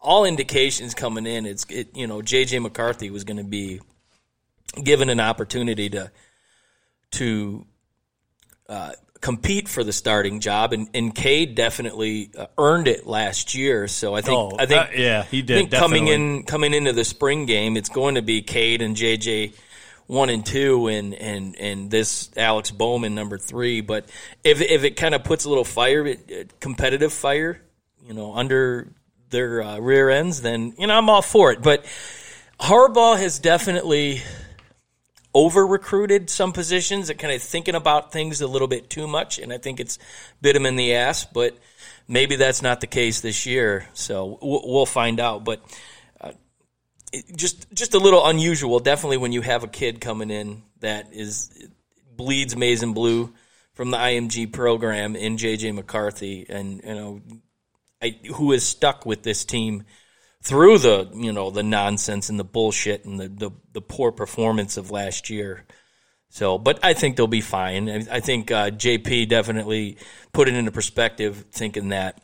[0.00, 3.80] all indications coming in, it's it, you know JJ McCarthy was going to be
[4.82, 6.10] given an opportunity to
[7.10, 7.66] to
[8.68, 13.88] uh, compete for the starting job, and, and Cade definitely uh, earned it last year.
[13.88, 16.74] So I think Oh, I think uh, yeah, he I did, think coming in coming
[16.74, 19.52] into the spring game, it's going to be Cade and JJ
[20.08, 23.80] one and two, and and and this Alex Bowman number three.
[23.80, 24.06] But
[24.42, 26.16] if if it kind of puts a little fire,
[26.58, 27.62] competitive fire,
[28.04, 28.88] you know, under
[29.30, 31.62] their uh, rear ends, then you know I'm all for it.
[31.62, 31.84] But
[32.58, 34.22] Harbaugh has definitely
[35.34, 39.38] over recruited some positions and kind of thinking about things a little bit too much,
[39.38, 39.98] and I think it's
[40.40, 41.24] bit him in the ass.
[41.24, 41.56] But
[42.08, 45.44] maybe that's not the case this year, so we'll, find out.
[45.44, 45.60] But
[47.34, 51.50] just just a little unusual, definitely when you have a kid coming in that is
[52.16, 53.32] bleeds maize and blue
[53.72, 57.20] from the IMG program in JJ McCarthy, and you know,
[58.02, 59.84] I, who is stuck with this team
[60.42, 64.76] through the you know the nonsense and the bullshit and the, the, the poor performance
[64.76, 65.64] of last year.
[66.30, 67.88] So, but I think they'll be fine.
[67.88, 69.96] I, I think uh, JP definitely
[70.32, 72.20] put it into perspective, thinking that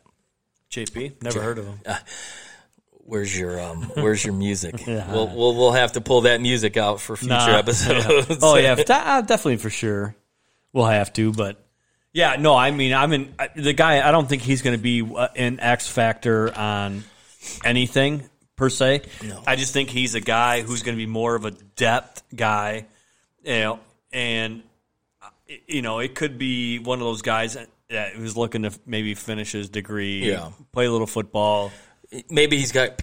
[0.71, 1.81] JP, never heard of him.
[3.05, 4.83] Where's your um, where's your music?
[4.87, 7.57] we'll, we'll we'll have to pull that music out for future Nah.
[7.59, 8.39] episodes.
[8.43, 10.15] Oh yeah, uh, definitely for sure.
[10.73, 11.63] We'll have to, but
[12.13, 12.55] yeah, no.
[12.55, 14.07] I mean, I'm in the guy.
[14.07, 17.05] I don't think he's going to be uh, an X factor on
[17.65, 19.03] anything per se.
[19.47, 22.87] I just think he's a guy who's going to be more of a depth guy,
[23.45, 23.81] you know,
[24.13, 24.63] and
[25.23, 25.29] uh,
[25.67, 29.15] you know, it could be one of those guys that- that who's looking to maybe
[29.15, 30.51] finish his degree, Yeah.
[30.73, 31.71] play a little football.
[32.31, 33.03] Maybe he's got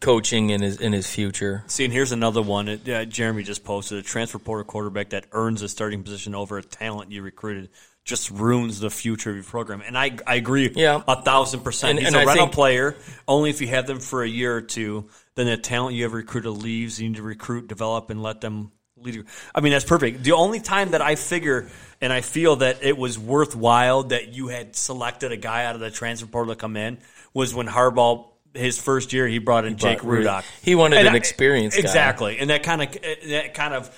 [0.00, 1.64] coaching in his in his future.
[1.66, 2.68] See, and here's another one.
[2.68, 6.58] It, uh, Jeremy just posted a transfer portal quarterback that earns a starting position over
[6.58, 7.70] a talent you recruited
[8.04, 9.82] just ruins the future of your program.
[9.86, 11.02] And I, I agree Yeah.
[11.06, 11.90] a thousand percent.
[11.90, 12.96] And- He's and a I rental think- player.
[13.26, 16.14] Only if you have them for a year or two, then the talent you have
[16.14, 16.98] recruited leaves.
[16.98, 19.24] You need to recruit, develop, and let them lead you.
[19.54, 20.22] I mean, that's perfect.
[20.24, 21.68] The only time that I figure
[22.00, 25.82] and I feel that it was worthwhile that you had selected a guy out of
[25.82, 26.96] the transfer portal to come in
[27.34, 28.26] was when Harbaugh.
[28.54, 30.44] His first year, he brought in Jake brought Rudock.
[30.62, 31.80] he wanted And an I- experienced guy.
[31.82, 32.92] exactly, and that kind of
[33.28, 33.90] that kind of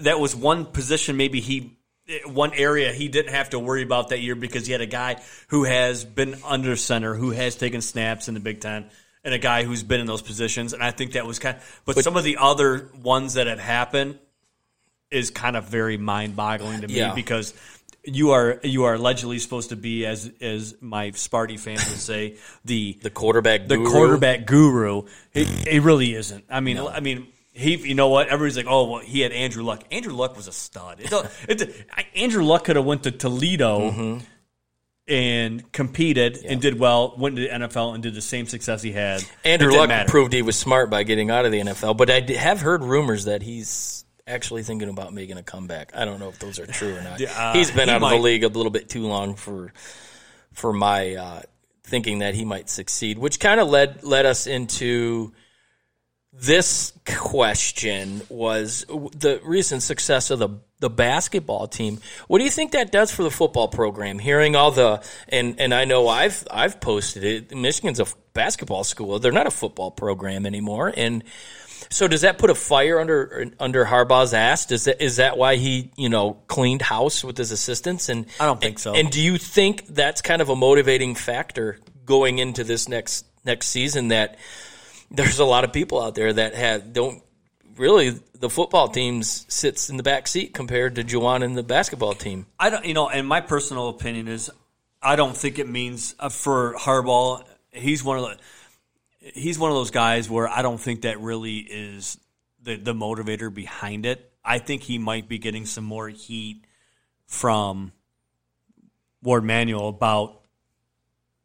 [0.00, 1.76] that was one position maybe he
[2.26, 5.20] one area he didn't have to worry about that year because he had a guy
[5.48, 8.88] who has been under center, who has taken snaps in the Big Ten,
[9.24, 10.72] and a guy who's been in those positions.
[10.72, 11.56] And I think that was kind.
[11.56, 14.18] Of, but, some of the other ones that have happened
[15.10, 17.12] is kind of very mind boggling to me Yeah.
[17.14, 17.52] because.
[18.06, 22.36] You are you are allegedly supposed to be as as my Sparty fans would say
[22.64, 23.90] the The quarterback, the guru.
[23.90, 25.02] quarterback guru.
[25.34, 26.44] He, he really isn't.
[26.48, 27.76] I mean, I mean, he.
[27.76, 28.28] You know what?
[28.28, 29.82] Everybody's like, oh, well, he had Andrew Luck.
[29.90, 31.00] Andrew Luck was a stud.
[31.00, 34.24] It, don't- it, Andrew Luck could have went to Toledo Mm-hmm.
[35.08, 37.14] and competed and did well.
[37.16, 39.22] Went to the NFL and did the same success he had.
[39.44, 40.08] Andrew Luck matter.
[40.08, 43.24] proved he was smart by getting out of the NFL, but I have heard rumors
[43.26, 45.92] that he's actually thinking about making a comeback.
[45.94, 47.20] I don't know if those are true or not.
[47.36, 49.72] uh, he's been he out of the league a little bit too long for
[50.52, 51.42] for my uh,
[51.84, 55.32] thinking that he might succeed, which kind of led led us into
[56.32, 62.00] this question was the recent success of the the basketball team.
[62.28, 64.18] What do you think that does for the football program?
[64.18, 67.56] Hearing all the and and I know I've I've posted it.
[67.56, 69.18] Michigan's a basketball school.
[69.18, 70.92] They're not a football program anymore.
[70.94, 71.24] And
[71.90, 74.66] so does that put a fire under under Harbaugh's ass?
[74.66, 78.08] Does that is that why he you know cleaned house with his assistants?
[78.08, 78.94] And I don't think so.
[78.94, 83.68] And do you think that's kind of a motivating factor going into this next next
[83.68, 84.38] season that?
[85.10, 87.22] there's a lot of people out there that have don't
[87.76, 92.14] really the football team sits in the back seat compared to Juwan and the basketball
[92.14, 92.46] team.
[92.58, 94.50] I don't, you know, and my personal opinion is,
[95.02, 97.44] I don't think it means uh, for Harbaugh.
[97.72, 98.36] He's one of the
[99.34, 102.18] he's one of those guys where I don't think that really is
[102.62, 104.32] the the motivator behind it.
[104.44, 106.64] I think he might be getting some more heat
[107.26, 107.92] from
[109.22, 110.42] Warde Manuel about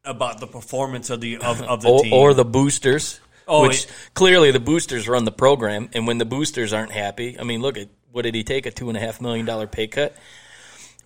[0.03, 3.19] about the performance of the of, of the or, team or the boosters.
[3.47, 7.39] Oh, which it- clearly the boosters run the program, and when the boosters aren't happy,
[7.39, 9.67] I mean, look at what did he take a two and a half million dollar
[9.67, 10.15] pay cut,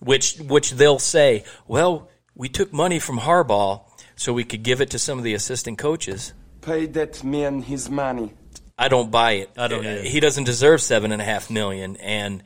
[0.00, 3.82] which which they'll say, well, we took money from Harbaugh
[4.16, 6.32] so we could give it to some of the assistant coaches.
[6.66, 8.32] Pay that man his money.
[8.76, 9.50] I don't buy it.
[9.56, 10.02] I don't either.
[10.02, 12.42] He doesn't deserve seven and a half million, and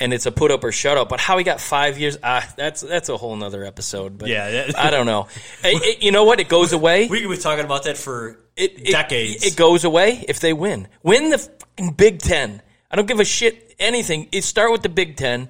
[0.00, 1.08] and it's a put up or shut up.
[1.08, 2.18] But how he got five years?
[2.22, 4.16] Ah, that's that's a whole nother episode.
[4.18, 5.28] But Yeah, I don't know.
[5.64, 6.40] It- it- you know what?
[6.40, 7.06] It goes away.
[7.08, 9.44] we could be talking about that for it, it- decades.
[9.46, 10.88] It, goes away if they win.
[11.02, 12.62] Win the fucking Big Ten.
[12.90, 14.28] I don't give a shit anything.
[14.32, 15.48] It start with the Big Ten.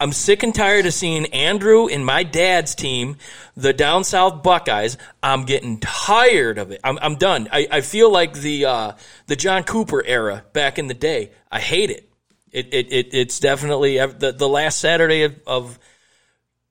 [0.00, 3.16] I'm sick and tired of seeing Andrew and my dad's team,
[3.56, 4.96] the down south Buckeyes.
[5.22, 6.80] I'm getting tired of it.
[6.84, 7.48] I'm, I'm done.
[7.50, 8.92] I, I feel like the uh,
[9.26, 11.32] the John Cooper era back in the day.
[11.50, 12.08] I hate it.
[12.52, 15.78] It, it, it it's definitely the, the last Saturday of, of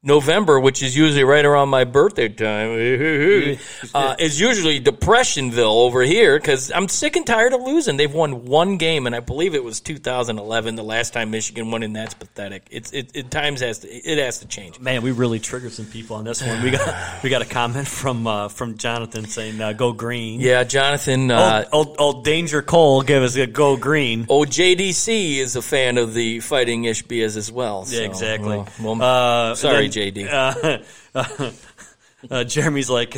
[0.03, 2.69] November, which is usually right around my birthday time,
[3.95, 7.97] uh, is usually Depressionville over here because I'm sick and tired of losing.
[7.97, 11.81] They've won one game, and I believe it was 2011, the last time Michigan won,
[11.81, 12.67] and that's pathetic.
[12.69, 14.79] It's it, it times has to it has to change.
[14.79, 16.62] Man, we really triggered some people on this one.
[16.62, 20.63] We got we got a comment from uh, from Jonathan saying uh, "Go green." Yeah,
[20.63, 21.31] Jonathan.
[21.31, 25.62] Uh, old, old, old Danger Cole gave us a "Go green." Oh, JDC is a
[25.63, 27.86] fan of the Fighting Ishbias as well.
[27.86, 28.57] so, Yeah, exactly.
[28.57, 30.81] well, well, Uh, sorry, then, JD.
[31.13, 31.51] Uh,
[32.31, 33.15] uh, Jeremy's like,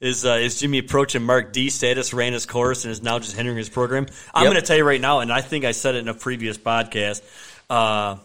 [0.00, 2.12] is uh, is Jimmy approaching Mark D status?
[2.14, 4.06] Ran his course and is now just hindering his program.
[4.34, 4.52] I'm Yep.
[4.52, 6.58] going to tell you right now, and I think I said it in a previous
[6.58, 7.22] podcast.
[7.70, 8.16] Uh,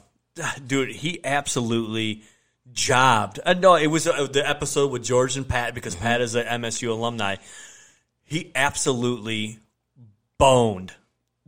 [0.66, 2.24] dude, he absolutely
[2.72, 3.40] jobbed.
[3.46, 6.04] Uh, no, it was uh, the episode with George and Pat because Mm-hmm.
[6.06, 7.38] Pat is an MSU alumni.
[8.26, 9.60] He absolutely
[10.38, 10.94] boned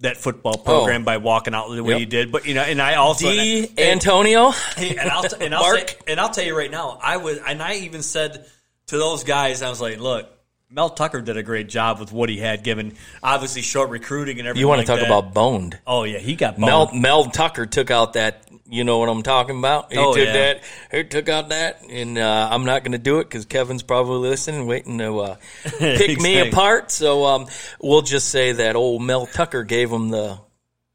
[0.01, 1.05] that football program Oh.
[1.05, 1.99] by walking out the way Yep.
[1.99, 2.31] he did.
[2.31, 3.67] But you know, and I also D.
[3.69, 4.51] and- Antonio.
[4.77, 7.75] And I'll, and, I'll say, and I'll tell you right now, I was, and I
[7.75, 8.45] even said
[8.87, 10.27] to those guys, I was like, look,
[10.69, 12.95] Mel Tucker did a great job with what he had given.
[13.21, 14.61] Obviously, short recruiting and everything.
[14.61, 15.05] You want like to talk that.
[15.05, 15.77] about boned?
[15.85, 16.89] Oh yeah, he got Mel.
[16.93, 18.47] Mel Tucker took out that.
[18.71, 19.91] You know what I'm talking about?
[19.91, 20.34] He Oh, took yeah.
[20.34, 20.62] that.
[20.91, 24.29] He took out that, and uh, I'm not going to do it because Kevin's probably
[24.29, 25.36] listening, waiting to uh,
[25.77, 26.89] pick me apart.
[26.89, 27.47] So um,
[27.81, 30.39] we'll just say that old Mel Tucker gave him the.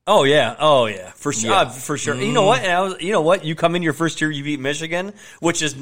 [0.06, 1.56] Oh yeah, oh yeah, for sure, Yeah.
[1.62, 2.14] uh, for sure.
[2.14, 2.62] You know what?
[2.62, 3.44] And I was, you know what?
[3.44, 5.76] You come in your first year, you beat Michigan, which is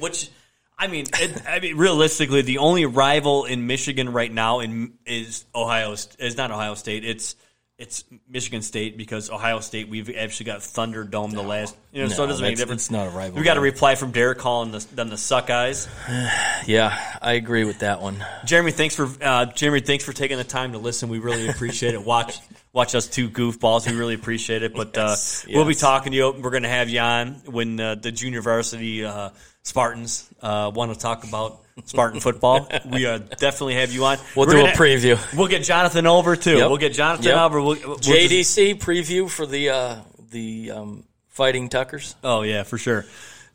[0.00, 0.30] which.
[0.78, 5.44] I mean, it, I mean, realistically, the only rival in Michigan right now in, is
[5.54, 5.92] Ohio.
[5.92, 7.04] Is not Ohio State.
[7.04, 7.36] It's
[7.78, 11.76] it's Michigan State because Ohio State we've actually got Thunderdome the last.
[11.92, 12.84] You know, so it doesn't make a difference.
[12.84, 15.50] it's not a rival We got a reply from Derek calling the, them the suck
[15.50, 15.88] eyes.
[16.66, 18.24] Yeah, I agree with that one.
[18.44, 21.08] Jeremy, thanks for uh, Jeremy, thanks for taking the time to listen.
[21.08, 22.02] We really appreciate it.
[22.02, 22.40] Watch
[22.72, 23.88] watch us two goofballs.
[23.88, 24.74] We really appreciate it.
[24.74, 26.32] But Yes, uh, we'll be talking to you.
[26.32, 29.30] We're going to have you on when uh, the junior varsity uh,
[29.62, 32.68] Spartans uh, want to talk about Spartan football.
[32.90, 34.18] We uh, definitely have you on.
[34.34, 35.36] We'll We're do a gonna- preview.
[35.36, 36.56] We'll get Jonathan over too.
[36.56, 36.68] Yep.
[36.68, 37.36] We'll get Jonathan Yep.
[37.38, 37.60] over.
[37.60, 39.96] We'll, we'll just- JDC preview for the uh,
[40.30, 42.16] the um, Fighting Tuckers.
[42.24, 43.04] Oh yeah, for sure.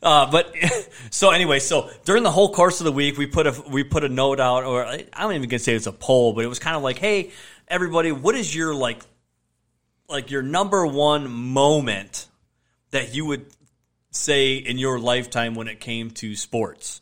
[0.02, 0.54] Uh, but
[1.10, 4.04] so anyway, so during the whole course of the week, we put a we put
[4.04, 6.58] a note out, or I don't even gonna say it's a poll, but it was
[6.60, 7.32] kind of like, hey,
[7.68, 9.00] everybody, what is your like,
[10.08, 12.28] like your number one moment
[12.92, 13.46] that you would
[14.10, 17.00] say in your lifetime when it came to sports?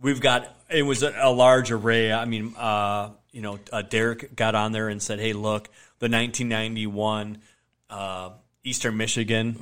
[0.00, 2.12] We've got it was a, a large array.
[2.12, 5.68] I mean, uh, you know, uh, Derek got on there and said, hey, look,
[5.98, 7.38] the 1991
[7.90, 8.30] uh,
[8.64, 9.58] Eastern Michigan.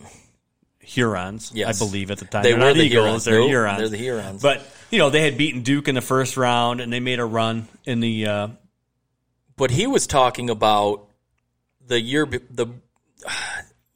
[0.81, 1.81] Hurons, Yes.
[1.83, 2.45] I believe at the time.
[2.45, 3.25] They They're were the Eagles, Hurons.
[3.25, 3.79] They're Nope, Hurons.
[3.79, 4.41] they're the Hurons.
[4.43, 7.25] But you know they had beaten Duke in the first round, and they made a
[7.25, 8.27] run in the.
[8.27, 8.49] Uh,
[9.57, 11.09] But he was talking about
[11.85, 12.69] the year the.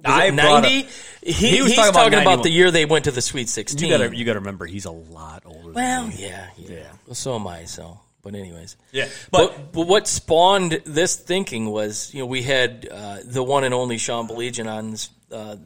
[0.04, 0.88] I brought ninety.
[1.22, 3.48] He, He was he's talking talking, about about, the year they went to the Sweet
[3.48, 3.90] Sixteen.
[3.90, 5.72] you got to you to remember he's a lot older.
[5.72, 6.22] well, than me.
[6.22, 7.64] yeah, yeah, Well, so am I.
[7.64, 12.42] So But anyways, Yeah, but, but, but what spawned this thinking was, you know, we
[12.42, 15.56] had uh, the one and only Sean Belegian on this uh,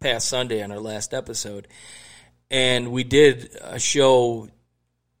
[0.00, 1.68] past Sunday on our last episode,
[2.50, 4.48] and we did a show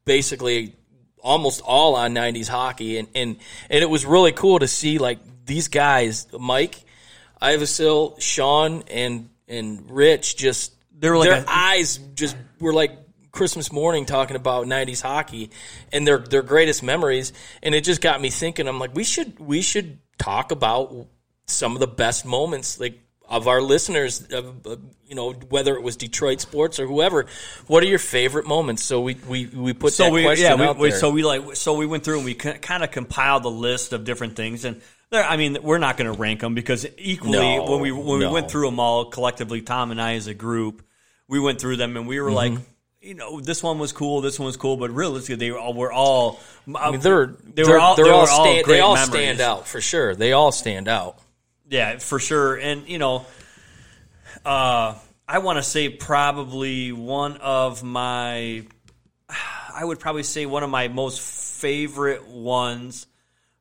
[0.04, 0.76] basically
[1.22, 3.36] almost all on 90s hockey and, and
[3.70, 6.83] and it was really cool to see like these guys Mike
[7.44, 12.98] Ivasil Sean and and Rich just They were like their a- eyes just were like
[13.30, 15.50] Christmas morning talking about 90s hockey
[15.92, 17.32] and their their greatest memories.
[17.62, 18.68] And it just got me thinking.
[18.68, 21.06] I'm like we should we should talk about
[21.46, 24.76] some of the best moments like of our listeners of, uh,
[25.06, 27.26] you know whether it was Detroit sports or whoever.
[27.66, 28.82] What are your favorite moments?
[28.82, 30.98] So we we, we put so that we question yeah we, out we, there.
[30.98, 34.04] so we like so we went through and we kind of compiled the list of
[34.04, 34.64] different things.
[34.64, 34.80] And
[35.10, 38.18] there I mean we're not going to rank them because equally No, when we when
[38.18, 40.82] we went through them all collectively Tom and I as a group
[41.28, 42.62] we went through them and we were like Mm-hmm.
[43.00, 45.92] you know this one was cool this one was cool but realistically they all were
[45.92, 46.40] all
[46.74, 48.80] I mean, they're they they're, were all they're they all, were all stand, great they
[48.80, 49.10] all memories.
[49.22, 51.18] stand out for sure they all stand out
[51.68, 52.56] Yeah, for sure.
[52.56, 53.24] And you know,
[54.44, 54.94] uh,
[55.26, 58.64] I want to say probably one of my,
[59.74, 63.06] I would probably say one of my most favorite ones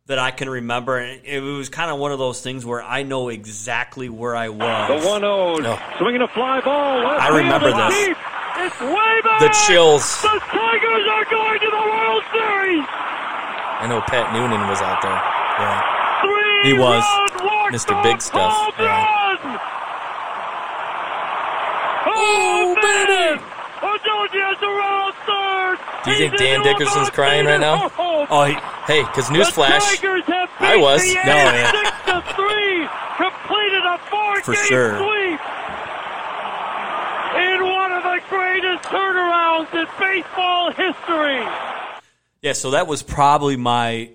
[0.08, 0.98] that I can remember.
[0.98, 4.50] And it was kind of one of those things where I know exactly where I
[4.50, 4.88] was.
[4.90, 5.22] The was.
[5.22, 7.04] 1 0, swinging a fly ball.
[7.04, 8.08] left I remember it's this.
[8.08, 8.18] deep.
[8.56, 9.40] It's way back.
[9.42, 12.86] the chills The Tigers are going to the World Series.
[12.86, 15.82] I know Pat Noonan was out there yeah
[16.22, 17.04] Three He was.
[17.74, 18.02] Mr.
[18.04, 19.58] Big Stuff, yeah.
[22.06, 23.40] Oh, man!
[23.82, 24.93] Odoji has the round third.
[26.06, 27.92] Do you think Dan Dickerson's crying right now?
[27.98, 28.54] Oh, he,
[28.92, 30.04] hey because newsflash
[30.60, 31.02] I was.
[31.04, 31.72] No, Yankees yeah.
[31.72, 32.88] six to three.
[33.18, 34.98] Completed a four-game For sure.
[34.98, 35.40] sweep.
[37.36, 41.46] In one of the greatest turnarounds in baseball history.
[42.42, 42.54] yeah.
[42.54, 44.12] So that was probably my,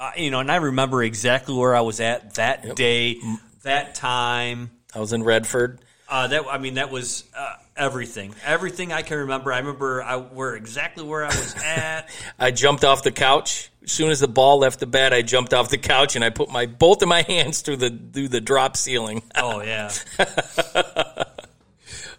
[0.00, 3.18] uh, you know, and I remember exactly where I was at that day,
[3.62, 4.70] that time.
[4.94, 8.34] I was in Redford Uh, that I mean, that was uh, everything.
[8.44, 9.52] Everything I can remember.
[9.52, 12.08] I remember I were exactly where I was at.
[12.38, 15.52] I jumped off the couch as soon as the ball left the bat I jumped
[15.52, 18.40] off the couch and I put my both of my hands through the through the
[18.40, 19.90] drop ceiling oh yeah,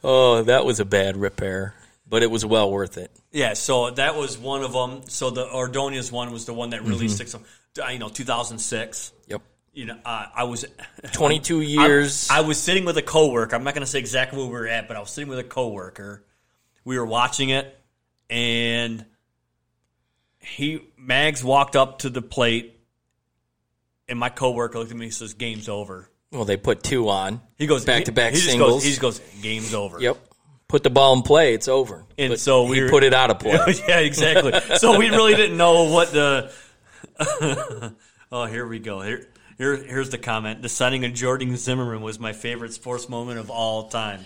[0.04, 1.74] oh that was a bad repair
[2.08, 3.52] but it was well worth it yeah.
[3.54, 5.02] So that was one of them.
[5.10, 7.16] So the Ordonez one was the one that really Mm-hmm.
[7.16, 7.36] sticks.
[7.36, 9.12] Uh, You know, 2006.
[9.28, 9.42] yep
[9.76, 10.66] You know, uh, I was
[11.12, 13.56] 22 years I, I was sitting with a coworker.
[13.56, 15.38] I'm not going to say exactly where we were at, but I was sitting with
[15.38, 16.24] a coworker.
[16.86, 17.78] We were watching it,
[18.30, 19.06] and
[20.40, 22.80] he Mags walked up to the plate,
[24.08, 27.40] and my coworker looked at me and says, "Game's over." well they put two on
[27.58, 30.18] He goes back-to-back he, he singles Goes, he just goes, "Game's over." Yep.
[30.68, 31.54] Put the ball in play.
[31.54, 32.06] It's over.
[32.18, 33.60] And But so we he were- put it out of play.
[33.88, 34.54] yeah, exactly.
[34.78, 36.52] So we really didn't know what the.
[38.32, 39.02] oh, here we go.
[39.02, 40.62] Here, here, here's the comment.
[40.62, 44.22] The signing of Jordan Zimmermann was my favorite sports moment of all time.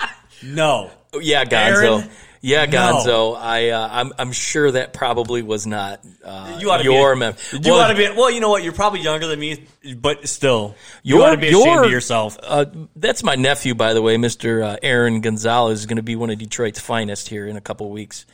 [0.42, 0.90] No,
[1.22, 2.00] yeah, Gonzo.
[2.00, 2.10] Aaron?
[2.42, 2.76] Yeah, No.
[2.76, 3.36] Gonzo.
[3.38, 7.20] I uh, I'm I'm sure that probably was not uh, you ought to your be.
[7.20, 8.10] mem- You Well, ought to be.
[8.10, 8.62] Well, you know what?
[8.62, 9.64] You're probably younger than me,
[9.96, 12.36] but still, you ought to be ashamed your- of yourself.
[12.42, 14.62] Uh, that's my nephew, by the way, Mr.
[14.62, 17.88] Uh, Aaron Gonzalez is going to be one of Detroit's finest here in a couple
[17.90, 18.26] weeks.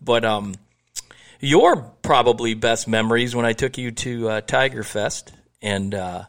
[0.00, 0.54] But um,
[1.40, 5.32] your probably best memories when I took you to uh, Tiger Fest,
[5.62, 6.24] and uh,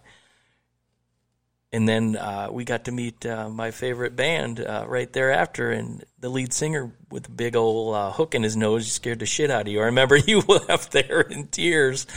[1.71, 6.03] and then uh, we got to meet uh, my favorite band uh, right thereafter, and
[6.19, 9.51] the lead singer with the big old uh, hook in his nose scared the shit
[9.51, 9.79] out of you.
[9.81, 12.07] I remember you left there in tears.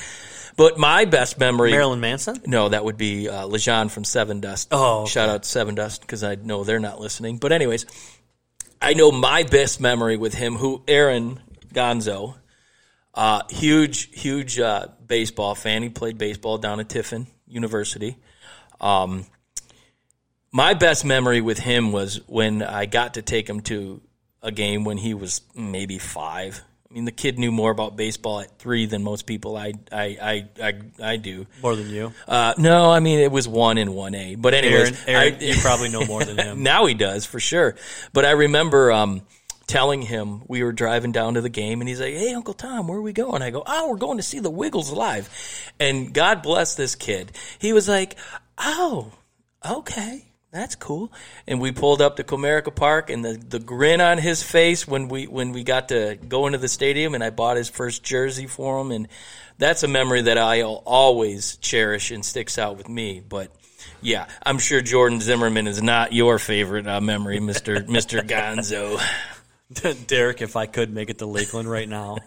[0.54, 2.42] But my best memory, Marilyn Manson.
[2.46, 4.68] no, that would be uh, Lajon from Sevendust.
[4.70, 5.10] Oh, okay.
[5.10, 7.38] shout out to Sevendust because I know they're not listening.
[7.38, 7.86] But anyways,
[8.80, 11.40] I know my best memory with him, who Aaron
[11.72, 12.34] Gonzo,
[13.14, 15.82] uh, huge, huge uh, baseball fan.
[15.82, 18.16] He played baseball down at Tiffin University.
[18.80, 19.26] Um,
[20.50, 24.00] my best memory with him was when I got to take him to
[24.42, 26.62] a game when he was maybe five.
[26.90, 30.16] I mean, the kid knew more about baseball at three than most people I I
[30.22, 30.72] I I,
[31.12, 31.46] I do.
[31.62, 34.34] More than you, Uh, no, I mean it was one in one A.
[34.34, 35.32] But anyways, Aaron.
[35.32, 36.62] Aaron, I- you probably know more than him.
[36.62, 37.76] now he does for sure.
[38.14, 39.22] But I remember um,
[39.72, 42.88] telling him we were driving down to the game, and he's like, "Hey, Uncle Tom,
[42.88, 45.30] where are we going?" I go, "Oh, we're going to see the Wiggles live."
[45.80, 47.32] And God bless this kid.
[47.58, 48.16] He was like,
[48.58, 49.12] "Oh,
[49.64, 51.10] okay." That's cool.
[51.46, 55.08] And we pulled up to Comerica Park, and the, the grin on his face when
[55.08, 58.46] we when we got to go into the stadium, and I bought his first jersey
[58.46, 59.08] for him, and
[59.56, 63.22] that's a memory that I'll always cherish and sticks out with me.
[63.26, 63.50] But
[64.02, 69.00] yeah, I'm sure Jordan Zimmermann is not your favorite uh, memory, Mister Mister Gonzo.
[70.06, 72.18] Derek, if I could make it to Lakeland right now,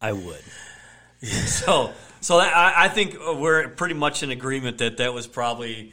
[0.00, 0.42] I would.
[1.22, 5.92] so, so that, I, I think we're pretty much in agreement that that was probably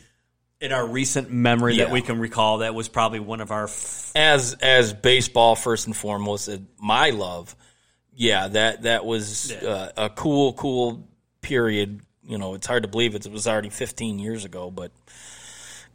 [0.62, 2.60] in our recent memory that we can recall.
[2.60, 3.66] That was probably one of our.
[3.66, 7.56] F- as as baseball first and foremost, uh, my love.
[8.14, 11.08] Yeah, that that was uh, a cool, cool
[11.42, 12.02] period.
[12.24, 14.92] You know, it's hard to believe it, it was already 15 years ago, but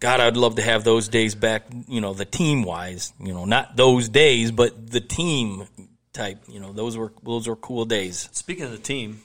[0.05, 1.65] God, I'd love to have those days back.
[1.89, 3.15] You know, the team wise.
[3.19, 5.67] You know, not those days, but the team
[6.13, 6.45] type.
[6.47, 8.29] You know, those were those were cool days.
[8.33, 9.23] speaking of the team,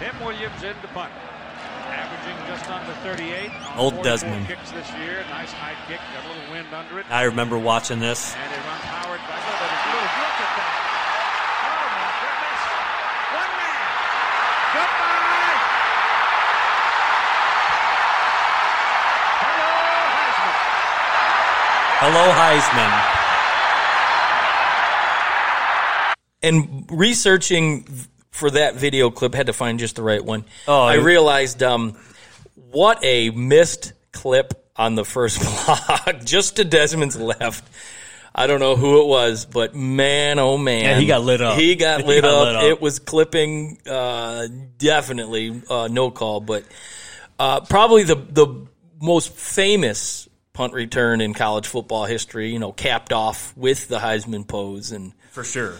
[0.00, 1.12] Tim Williams in the punt.
[1.12, 3.50] Averaging just under 38.
[3.76, 4.46] Old Desmond.
[4.46, 5.22] Kicks this year.
[5.28, 6.00] Nice high kick.
[6.14, 7.06] Got a little wind under it.
[7.10, 8.34] I remember watching this.
[8.34, 9.44] And it runs Howard back.
[9.44, 9.92] Look at it.
[9.92, 10.72] Look at that.
[11.68, 12.64] Oh, my goodness.
[13.36, 13.76] One man.
[14.72, 15.17] Goodbye.
[22.00, 23.14] Hello, Heisman.
[26.40, 27.88] And researching
[28.30, 30.44] for that video clip had to find just the right one.
[30.68, 31.96] Oh, I realized um,
[32.54, 37.68] what a missed clip on the first block, just to Desmond's left.
[38.32, 41.58] I don't know who it was, but man, oh man, Yeah, he got lit up.
[41.58, 42.46] He got He lit, got up.
[42.46, 42.62] lit up.
[42.62, 44.46] It was clipping, uh,
[44.76, 46.62] definitely uh, no call, but
[47.40, 48.66] uh, probably the the
[49.00, 50.27] most famous
[50.58, 52.50] punt return in college football history.
[52.50, 55.12] You know, capped off with the Heisman pose and.
[55.30, 55.74] For sure.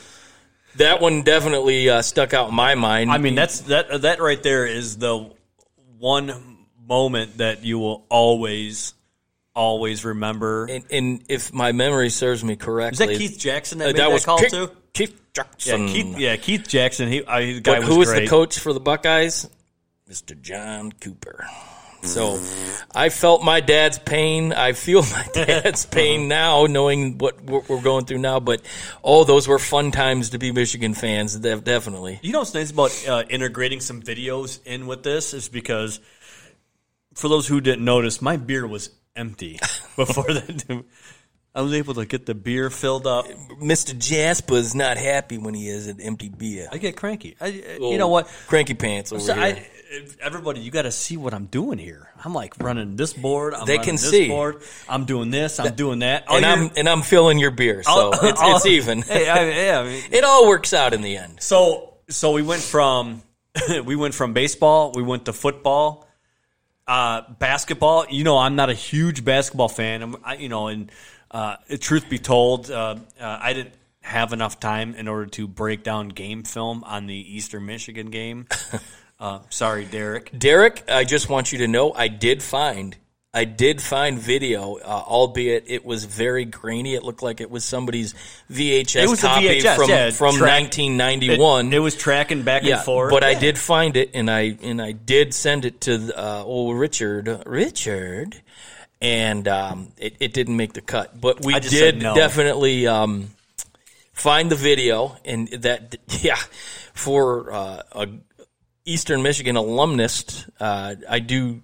[0.76, 3.10] That one definitely uh, stuck out in my mind.
[3.10, 4.02] I mean, that's that.
[4.02, 5.30] That right there is the
[5.98, 8.94] one moment that you will always,
[9.52, 10.66] always remember.
[10.66, 13.96] and, and if my memory serves me correctly, Is that Keith Jackson that uh, made
[13.96, 14.70] that, was call Keith, too?
[14.92, 15.88] Keith Yeah, Jackson.
[15.88, 16.18] Keith.
[16.18, 17.08] Yeah, Keith Jackson.
[17.08, 19.50] He, uh, the guy was who was the coach for the Buckeyes?
[20.08, 20.40] Mr.
[20.40, 21.48] John Cooper.
[22.02, 22.40] So
[22.94, 24.52] I felt my dad's pain.
[24.52, 28.40] I feel my dad's pain now, knowing what we're going through now.
[28.40, 28.62] But
[29.02, 31.36] oh, those were fun times to be Michigan fans.
[31.36, 32.20] Definitely.
[32.22, 36.00] You know what's nice about uh, integrating some videos in with this is because,
[37.14, 39.58] for those who didn't notice, my beer was empty
[39.96, 40.84] before that.
[41.54, 43.26] I was able to get the beer filled up.
[43.60, 43.98] Mr.
[43.98, 46.68] Jasper's not happy when he has an empty beer.
[46.70, 47.36] I get cranky.
[47.40, 47.46] I,
[47.80, 48.28] you know what?
[48.46, 49.42] Cranky pants over So here.
[49.42, 49.68] I,
[50.20, 52.08] everybody, you got to see what I'm doing here.
[52.24, 53.54] I'm like running this board.
[53.54, 54.28] I'm They can this see.
[54.28, 54.62] board.
[54.88, 55.58] I'm doing this.
[55.60, 56.28] I'm doing that.
[56.28, 59.02] All and I'm and I'm filling your beer, so all- it's, all- it's even.
[59.02, 61.40] Hey, I, yeah, I mean, it all works out in the end.
[61.42, 63.22] So so we went from
[63.84, 66.06] we went from baseball, we went to football,
[66.86, 68.06] uh, basketball.
[68.08, 70.02] You know, I'm not a huge basketball fan.
[70.02, 70.90] I'm, I, you know, and
[71.30, 75.82] uh, truth be told, uh, uh, I didn't have enough time in order to break
[75.82, 78.46] down game film on the Eastern Michigan game.
[79.18, 80.30] Uh, sorry, Derek.
[80.36, 82.96] Derek, I just want you to know I did find
[83.34, 86.94] I did find video, uh, albeit it was very grainy.
[86.94, 88.14] It looked like it was somebody's
[88.50, 91.66] VHS It was a copy VHS, from yeah, from track- 1991.
[91.66, 93.10] It, it was tracking back yeah, and forth.
[93.10, 96.78] but I did find it, and I and I did send it to uh, old
[96.78, 97.42] Richard.
[97.44, 98.40] Richard,
[99.02, 101.20] and um, it, it didn't make the cut.
[101.20, 102.14] But we I just said did no.
[102.14, 103.28] definitely um,
[104.14, 106.36] find the video, and that yeah,
[106.94, 108.08] for uh, a
[108.88, 111.60] Eastern Michigan alumnus, uh, I do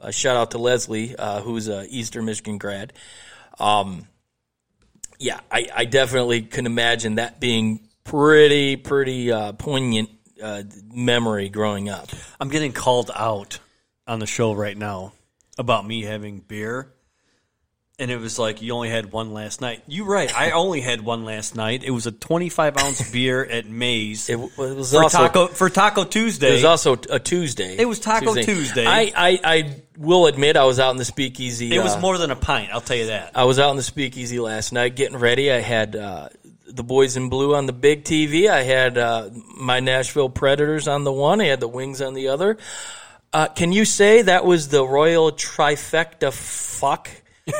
[0.00, 2.94] a shout out to Leslie, uh, who's a Eastern Michigan grad.
[3.58, 4.08] Um,
[5.18, 10.08] yeah, I, I definitely can imagine that being pretty pretty uh, poignant
[10.42, 12.08] uh, memory growing up.
[12.40, 13.58] I'm getting called out
[14.06, 15.12] on the show right now
[15.58, 16.90] about me having beer.
[18.02, 19.84] And it was like you only had one last night.
[19.86, 20.36] You're right.
[20.36, 21.84] I only had one last night.
[21.84, 26.02] It was a 25 ounce beer at Maze It, was for also taco for Taco
[26.02, 26.50] Tuesday.
[26.50, 27.76] It was also a Tuesday.
[27.78, 28.84] It was Taco Tuesday.
[28.84, 31.72] I, I, I will admit I was out in the speakeasy.
[31.72, 32.70] it was uh, more than a pint.
[32.72, 33.30] I'll tell you that.
[33.36, 35.52] I was out in the speakeasy last night getting ready.
[35.52, 36.30] I had uh,
[36.66, 38.48] the boys in blue on the big TV.
[38.48, 41.40] I had uh, my Nashville Predators on the one.
[41.40, 42.58] I had the Wings on the other.
[43.32, 47.08] Uh, can you say that was the royal trifecta fuck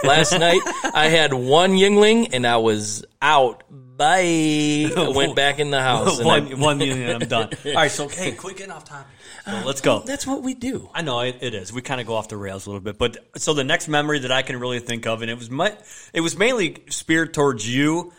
[0.05, 0.61] last night?
[0.95, 3.65] I had one Yuengling and I was out.
[3.71, 4.91] Bye.
[4.97, 6.19] I went back in the house.
[6.19, 7.51] and I- one, one unit, I'm done.
[7.67, 9.07] All right, so hey, quick getting off topic.
[9.45, 10.01] So let's go.
[10.01, 10.89] that's what we do.
[10.95, 11.73] I know it, it is.
[11.73, 14.21] We kind of go off the rails a little bit, but so the next memory
[14.21, 15.77] that I can really think of, and it was my,
[16.13, 18.13] it was mainly speared towards you,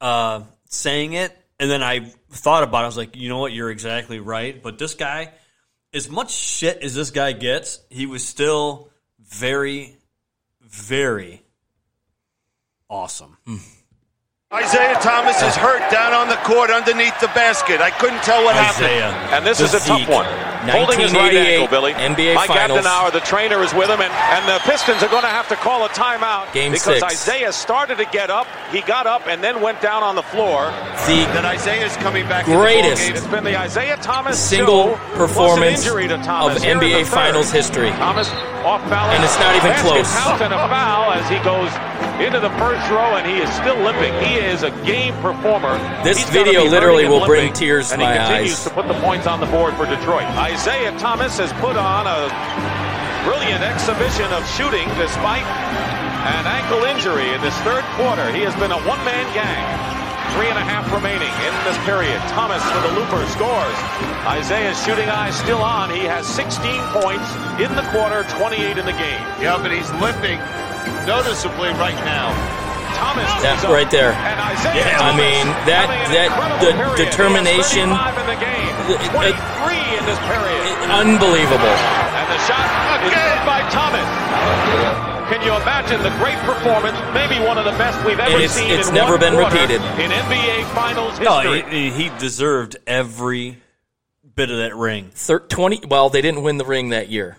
[0.00, 2.82] uh, saying it, and then I thought about.
[2.82, 2.84] it.
[2.84, 4.62] I was like, you know what, you're exactly right.
[4.62, 5.32] But this guy,
[5.92, 9.98] as much shit as this guy gets, he was still very,
[10.70, 11.42] very
[12.88, 13.36] awesome.
[13.44, 13.56] Hmm.
[14.50, 17.80] Isiah Thomas is hurt down on the court underneath the basket.
[17.80, 19.12] I couldn't tell what Isiah.
[19.12, 19.34] happened.
[19.36, 20.08] And this is a tough Zeke.
[20.08, 20.26] one.
[20.66, 21.92] Holding his right ankle, Billy.
[21.94, 22.80] NBA Mike Finals.
[22.84, 25.56] Abdenour, the trainer, is with him, and, and the Pistons are going to have to
[25.56, 27.28] call a timeout Game because six.
[27.28, 28.48] Isiah started to get up.
[28.72, 30.66] He got up and then went down on the floor.
[31.06, 32.44] The That Isiah's coming back.
[32.44, 33.06] Greatest.
[33.06, 37.06] The It's been the Isiah Thomas single show, performance injury to of Thomas here NBA.
[37.06, 37.90] Finals history.
[37.90, 38.28] Thomas
[38.66, 40.10] off balance, And it's not even close.
[40.12, 41.72] Count and a foul as he goes
[42.20, 44.12] into the first row, and he is still limping.
[44.20, 45.76] He is a game performer.
[46.02, 48.64] This He's video literally hurting and will bring tears to and my he continues eyes.
[48.64, 50.24] to put the points on the board for Detroit.
[50.50, 52.28] Isiah Thomas has put on a
[53.28, 58.32] brilliant exhibition of shooting despite an ankle injury in this third quarter.
[58.32, 59.64] He has been a one-man gang.
[60.38, 62.14] Three and a half remaining in this period.
[62.30, 63.78] Thomas for the looper scores.
[64.30, 65.90] Isiah's shooting eye still on.
[65.90, 66.54] He has 16
[66.94, 67.26] points
[67.58, 69.20] in the quarter, 28 in the game.
[69.42, 70.38] Yeah, but he's limping
[71.04, 72.30] noticeably right now.
[73.00, 74.12] Thomas That right there.
[74.76, 76.96] Yeah, I mean, that- that- the period.
[77.00, 80.60] Determination- in the game, It- it- 23 in this period.
[80.92, 81.72] unbelievable.
[81.72, 82.68] And the shot
[83.00, 84.04] is good by Thomas.
[85.32, 88.52] Can you imagine the great performance, maybe one of the best we've ever And it's-
[88.52, 89.80] seen it's in never one been repeated.
[89.98, 91.64] in NBA Finals No, history?
[91.70, 93.58] he, he deserved every
[94.34, 95.10] bit of that ring.
[95.14, 97.36] Thir- 20 well they didn't win the ring that year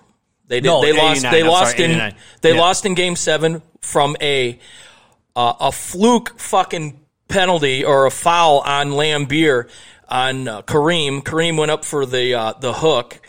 [0.47, 2.59] they did No, they lost they I'm lost sorry, in they Yeah.
[2.61, 4.57] lost in game 7 from a
[5.35, 9.69] uh, a fluke fucking penalty or a foul on Laimbeer
[10.09, 13.19] on uh, Kareem Kareem went up for the uh, the hook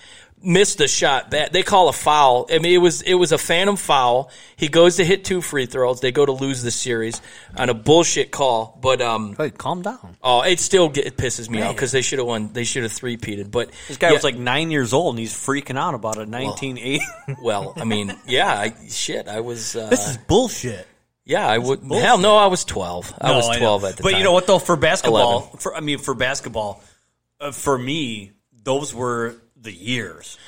[0.44, 3.76] missed the shot they call a foul I mean it was it was a phantom
[3.76, 7.22] foul he goes to hit two free throws they go to lose the series
[7.56, 10.16] on a bullshit call but um Hey, calm down.
[10.20, 12.82] oh it still get, it pisses me off because they should have won they should
[12.82, 14.14] have three peated but This guy yeah.
[14.14, 16.28] was like nine years old and he's freaking out about it.
[16.28, 17.00] 1980.
[17.40, 19.76] Well, I mean, yeah, I, shit, I was.
[19.76, 20.88] Uh, this is bullshit.
[21.24, 21.80] Yeah, I would.
[21.82, 23.12] Hell no, I was twelve.
[23.20, 24.12] I No, was twelve at the but time.
[24.14, 24.58] But you know what though?
[24.58, 26.82] For basketball, for I mean, for basketball,
[27.40, 30.38] uh, for me, those were the years.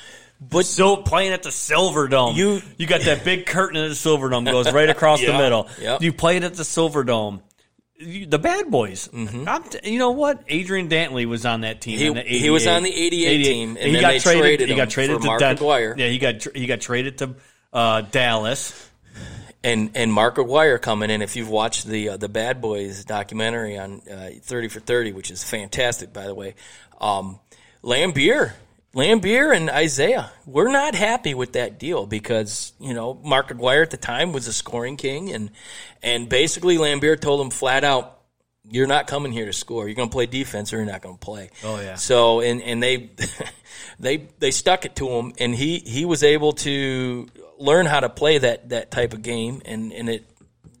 [0.41, 3.95] But So playing at the Silver Dome, You- you got that big curtain at the
[3.95, 5.69] Silver Dome goes right across the middle.
[5.81, 5.97] yeah.
[6.01, 7.41] You played at the Silver Dome.
[7.97, 9.09] You- The bad boys.
[9.13, 10.43] I'm t- you know what?
[10.49, 11.95] Adrian Dantley was on that team.
[11.99, 12.01] Mm-hmm.
[12.01, 14.41] He- in the he was on the 88 team, and he got traded.
[14.41, 15.95] traded he got traded to Mark Aguirre.
[15.97, 17.35] Yeah, he got he got traded to
[17.71, 18.89] uh, Dallas.
[19.65, 21.23] And and Mark Aguirre coming in.
[21.23, 25.31] If you've watched the uh, the Bad Boys documentary on uh, Thirty for Thirty, which
[25.31, 26.53] is fantastic, by the way,
[27.01, 27.39] um,
[27.83, 28.53] Laimbeer,
[28.93, 33.89] Laimbeer, and Isiah, we're not happy with that deal because you know Mark Aguirre at
[33.89, 35.49] the time was a scoring king, and
[36.03, 38.11] and basically Laimbeer told him flat out.
[38.67, 39.87] You're not coming here to score.
[39.87, 41.49] You're going to play defense, or you're not going to play.
[41.63, 41.95] Oh, yeah.
[41.95, 43.09] So and and they
[43.99, 47.27] they they stuck it to him, and he he was able to
[47.57, 50.25] learn how to play that that type of game, and and it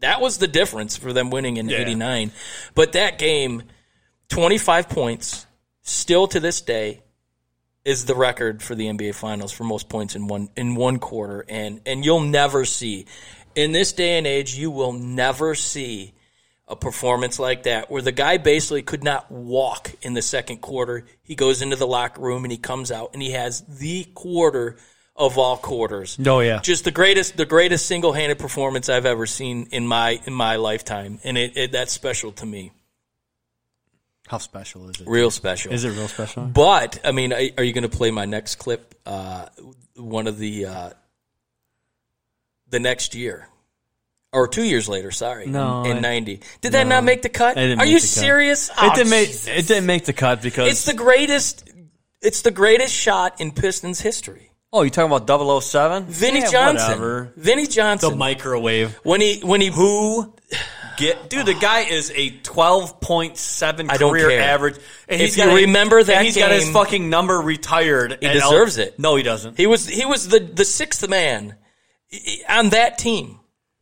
[0.01, 1.77] that was the difference for them winning in Yeah.
[1.79, 2.31] '89.
[2.73, 3.63] But that game,
[4.29, 5.45] 25 points,
[5.81, 7.01] still to this day,
[7.83, 11.45] is the record for the NBA Finals for most points in one in one quarter,
[11.47, 13.05] and and you'll never see
[13.55, 16.13] in this day and age, you will never see
[16.67, 21.05] a performance like that where the guy basically could not walk in the second quarter.
[21.23, 24.75] He goes into the locker room and he comes out and he has the quarter
[25.15, 26.17] of all quarters.
[26.25, 26.59] Oh, yeah.
[26.59, 31.19] Just the greatest the greatest single-handed performance I've ever seen in my in my lifetime
[31.23, 32.71] and it, it that's special to me.
[34.27, 35.07] How special is it?
[35.07, 35.71] Real special.
[35.71, 36.45] Is it real special?
[36.45, 38.95] But I mean, are you going to play my next clip?
[39.05, 39.45] Uh,
[39.95, 40.89] one of the uh,
[42.69, 43.47] the next year,
[44.33, 45.11] or two years later?
[45.11, 46.41] Sorry, No, in ninety.
[46.61, 47.55] Did that not make the cut?
[47.57, 48.01] Are you the cut.
[48.01, 48.69] serious?
[48.69, 49.47] it Oh, didn't make Jesus.
[49.47, 51.69] it didn't make the cut because It's the greatest.
[52.21, 54.49] It's the greatest shot in Pistons history.
[54.75, 56.05] Oh you talking about 007?
[56.07, 56.87] Vinnie Yeah, Johnson.
[56.89, 57.33] whatever.
[57.37, 58.09] Vinnie Johnson.
[58.11, 58.99] The microwave.
[59.03, 60.33] when he when he Who
[60.97, 61.45] get dude?
[61.45, 64.41] The guy is a twelve point seven I don't career care.
[64.41, 64.75] average.
[65.07, 68.17] And If you got a- remember that and he's got his game- fucking number retired.
[68.19, 68.99] He at deserves it.
[68.99, 69.57] No, he doesn't.
[69.57, 71.55] he was he was the the sixth man
[72.49, 73.39] on that team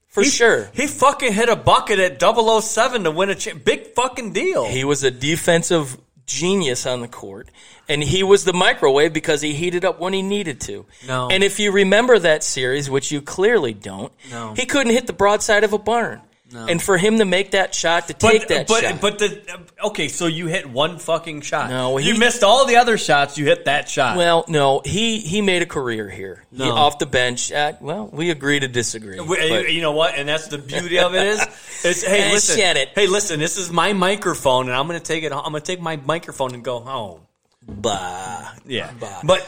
[0.09, 0.69] for He- sure.
[0.73, 4.65] He fucking hit a bucket at 007 to win a cha- big fucking deal.
[4.65, 5.97] He was a defensive
[6.33, 7.47] genius on the court,
[7.87, 10.85] and he was the microwave because he heated up when he needed to.
[11.07, 11.29] No.
[11.29, 14.53] And if you remember that series, which you clearly don't, No.
[14.55, 16.21] he couldn't hit the broadside of a barn.
[16.55, 19.59] And for him to make that shot, to take but, that but, shot, But the
[19.85, 21.69] okay, so you hit one fucking shot.
[21.69, 23.37] No, you missed all the other shots.
[23.37, 24.17] You hit that shot.
[24.17, 26.45] well, no, he he made a career here.
[26.51, 26.71] He, No.
[26.73, 27.51] off the bench.
[27.51, 29.19] Uh, well, we agree to disagree.
[29.19, 30.15] We- but- you know what?
[30.15, 31.39] And that's the beauty of it is,
[31.85, 32.89] is hey, listen, it.
[32.95, 33.39] hey, listen.
[33.39, 35.31] This is my microphone, and I'm going to take it.
[35.31, 37.21] I'm going to take my microphone and go home.
[37.61, 38.51] bah.
[38.65, 39.21] Yeah, Bah.
[39.23, 39.45] but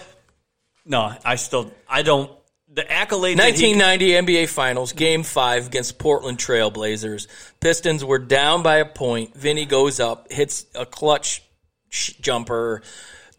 [0.86, 2.32] no, I still, I don't.
[2.76, 3.38] The accolade.
[3.38, 7.28] that he- 1990 NBA Finals, Game Five against Portland Trailblazers.
[7.62, 9.34] Pistons were down by a point.
[9.36, 11.42] Vinnie goes up, hits a clutch
[11.90, 12.82] sh- jumper,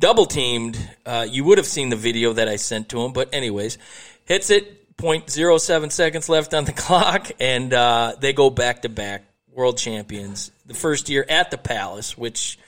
[0.01, 0.79] double teamed.
[1.05, 3.77] Uh, you would have seen the video that I sent to him, but anyways,
[4.25, 4.97] hits it.
[4.97, 10.51] 0.07 seconds left on the clock, and uh, they go back to back world champions.
[10.65, 12.59] The first year at the Palace, which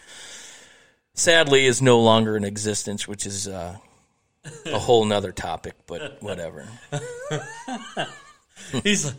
[1.14, 3.78] sadly is no longer in existence, which is uh,
[4.66, 6.66] a whole nother topic, but whatever.
[8.82, 9.14] he's like,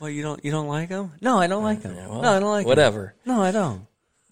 [0.00, 1.12] well, you don't you don't like him?
[1.20, 1.96] No, I don't like him.
[1.96, 2.68] well, no, I don't like him.
[2.68, 3.14] whatever.
[3.24, 3.86] No, I don't.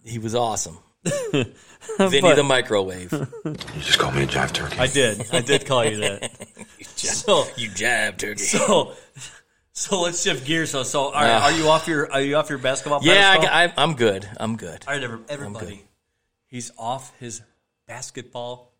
[0.04, 0.78] He was awesome.
[1.04, 3.12] Vinnie the microwave.
[3.12, 3.26] You
[3.78, 4.78] just call me a jive turkey.
[4.78, 5.24] I did.
[5.32, 6.30] I did call you that.
[6.82, 8.42] so, You jab turkey.
[8.42, 8.92] so,
[9.72, 10.70] so let's shift gears.
[10.70, 13.00] So, so are, Uh, are you off your are you off your basketball?
[13.02, 13.54] yeah, I, pedestal?
[13.54, 14.28] I, I'm good.
[14.36, 14.84] I'm good.
[14.86, 15.84] All right, every- everybody.
[16.48, 17.42] He's off his
[17.86, 18.72] basketball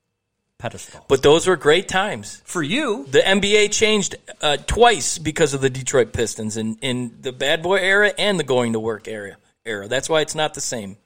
[0.58, 1.04] pedestal.
[1.08, 2.40] But those were great times.
[2.44, 7.32] for you, The NBA changed uh, twice because of the Detroit Pistons in, in the
[7.32, 9.36] bad boy era and the going to work era.
[9.64, 9.88] Era.
[9.88, 10.96] That's why it's not the same.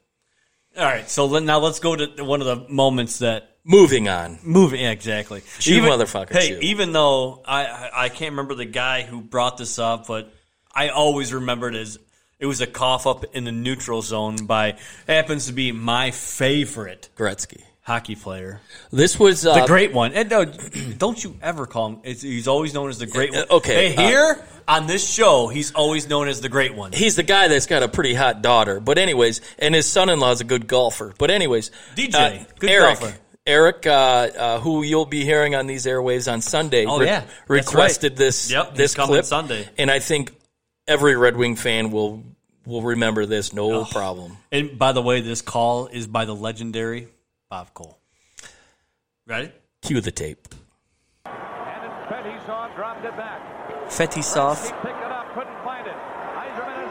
[0.76, 1.08] all right.
[1.08, 4.38] So now let's go to one of the moments that Moving on.
[4.42, 5.42] moving yeah, exactly.
[5.58, 6.62] Shoot, motherfucker, Hey, shoot.
[6.62, 10.32] even though I, I I can't remember the guy who brought this up, but
[10.74, 11.98] I always remembered as
[12.38, 17.10] it was a cough up in the neutral zone by happens to be my favorite
[17.16, 17.60] Gretzky.
[17.90, 18.60] Hockey player.
[18.92, 20.12] This was uh, The great one.
[20.12, 20.44] And no,
[20.98, 21.98] don't you ever call him.
[22.04, 23.40] It's, he's always known as the great one.
[23.50, 26.92] Uh, okay, Hey, here on this show, he's always known as the great one.
[26.92, 28.78] he's the guy that's got a pretty hot daughter.
[28.78, 31.14] But anyways, and his son-in-law is a good golfer.
[31.18, 33.18] But anyways, DJ, uh, good Eric, golfer.
[33.44, 37.24] Eric, uh, uh, who you'll be hearing on these airwaves on Sunday, Oh, yeah.
[37.48, 38.16] Requested right.
[38.18, 39.68] this Yep, this coming clip Sunday.
[39.78, 40.32] and I think
[40.86, 42.22] every Red Wing fan will
[42.66, 44.36] will remember this, no problem.
[44.52, 47.08] And by the way, this call is by the legendary
[47.50, 47.98] Bob Cole.
[49.26, 49.50] Ready?
[49.82, 50.46] Cue the tape.
[51.26, 51.34] And
[52.08, 53.40] Fetisov dropped it back.
[53.90, 54.64] Fetisov.
[54.64, 55.94] He picked it up, couldn't find it.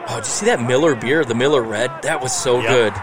[0.10, 1.90] Oh, did you see that Miller beer, the Miller Red?
[2.02, 2.68] That was so Yep.
[2.68, 2.94] good.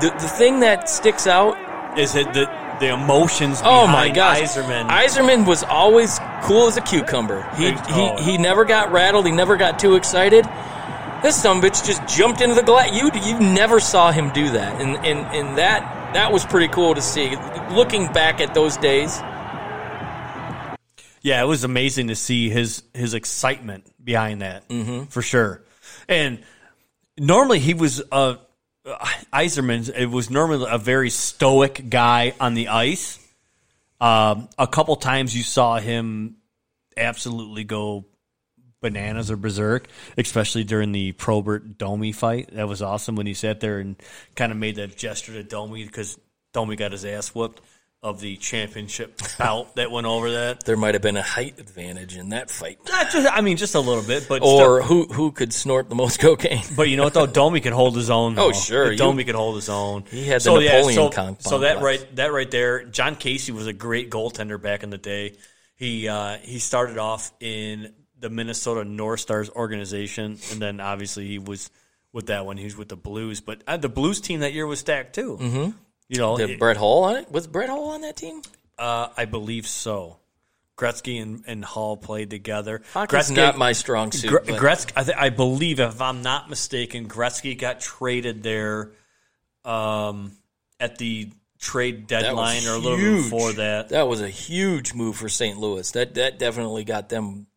[0.00, 1.56] The, the thing that sticks out
[1.98, 2.46] Is it the
[2.80, 3.60] the emotions?
[3.64, 4.88] Oh my behind gosh, Yzerman.
[4.88, 7.42] Yzerman was always cool as a cucumber.
[7.56, 8.16] He Oh.
[8.22, 9.26] he he never got rattled.
[9.26, 10.46] He never got too excited.
[11.22, 12.92] This some bitch just jumped into the glass.
[12.92, 16.94] You you never saw him do that, and and and that that was pretty cool
[16.94, 17.34] to see.
[17.70, 19.18] Looking back at those days,
[21.22, 25.04] Yeah, it was amazing to see his his excitement behind that Mm-hmm.
[25.06, 25.62] for sure.
[26.08, 26.38] And
[27.18, 28.36] normally he was uh,
[28.86, 29.90] Yzerman.
[29.94, 33.18] It was normally a very stoic guy on the ice.
[34.00, 36.36] Um, a couple times you saw him
[36.96, 38.04] absolutely go
[38.80, 42.50] bananas or berserk, especially during the Probert Domi fight.
[42.54, 43.96] That was awesome when he sat there and
[44.36, 46.18] kind of made that gesture to Domi because
[46.52, 47.60] Domi got his ass whooped
[48.00, 50.64] of the championship bout that went over that.
[50.64, 53.74] there might have been a height advantage in that fight, Not just, I mean, just
[53.74, 56.62] a little bit, but or still- who who could snort the most cocaine.
[56.76, 58.38] but you know what though, Domi could hold his own.
[58.38, 60.04] Oh, sure, you- Domi can hold his own.
[60.12, 63.66] He had the Napoleon so, con- so that right, that right there, Jon Casey was
[63.66, 65.34] a great goaltender back in the day.
[65.74, 71.38] He uh, he started off in the Minnesota North Stars organization, and then obviously he
[71.38, 71.70] was
[72.12, 72.56] with that one.
[72.56, 75.38] He was with the Blues, but uh, the Blues team that year was stacked too.
[75.40, 75.70] Mm-hmm.
[76.08, 77.30] You know, Did it- Brett Hull on it?
[77.30, 78.42] Was Brett Hull on that team?
[78.78, 80.18] uh, I believe so.
[80.76, 82.82] Gretzky and, and Hull played together.
[82.94, 84.30] Hockey's not my strong suit.
[84.30, 88.92] Gre- Gretzky, I, th- I believe, if I'm not mistaken, Gretzky got traded there
[89.64, 90.36] um,
[90.78, 93.24] at the trade deadline or a little huge.
[93.24, 93.88] before that.
[93.88, 95.58] That was a huge move for St.
[95.58, 95.90] Louis.
[95.90, 97.47] That that definitely got them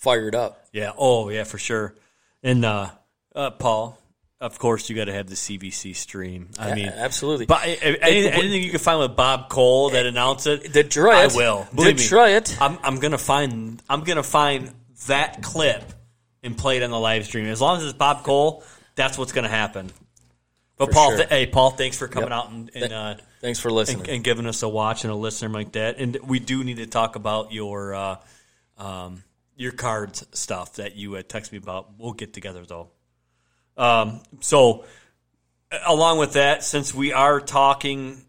[0.00, 0.66] fired up.
[0.72, 0.92] Yeah.
[0.96, 1.94] Oh, yeah, for sure.
[2.42, 2.90] And uh,
[3.34, 3.98] uh, Paul,
[4.40, 6.48] of course, you got to have the CBC stream.
[6.58, 7.46] I mean, absolutely.
[7.46, 11.14] But uh, anything, anything you can find with Bob Cole that announced it, Detroit.
[11.14, 11.68] I will.
[11.74, 12.56] Believe me.
[12.60, 13.82] I'm, I'm gonna find.
[13.88, 14.72] I'm gonna find
[15.06, 15.84] that clip
[16.42, 17.46] and play it on the live stream.
[17.46, 18.62] As long as it's Bob Cole,
[18.94, 19.90] that's what's gonna happen.
[20.78, 21.16] But For Paul, sure.
[21.18, 22.38] th- hey Paul, thanks for coming Yep.
[22.38, 24.00] out and and, uh, Thanks for listening.
[24.00, 25.98] and and giving us a watch and a listener like that.
[25.98, 28.16] And we do need to talk about your uh,
[28.78, 29.22] um,
[29.60, 31.90] your cards stuff that you uh, text me about.
[31.98, 32.88] We'll get together though.
[33.76, 34.84] Um, so
[35.86, 38.24] along with that, since we are talking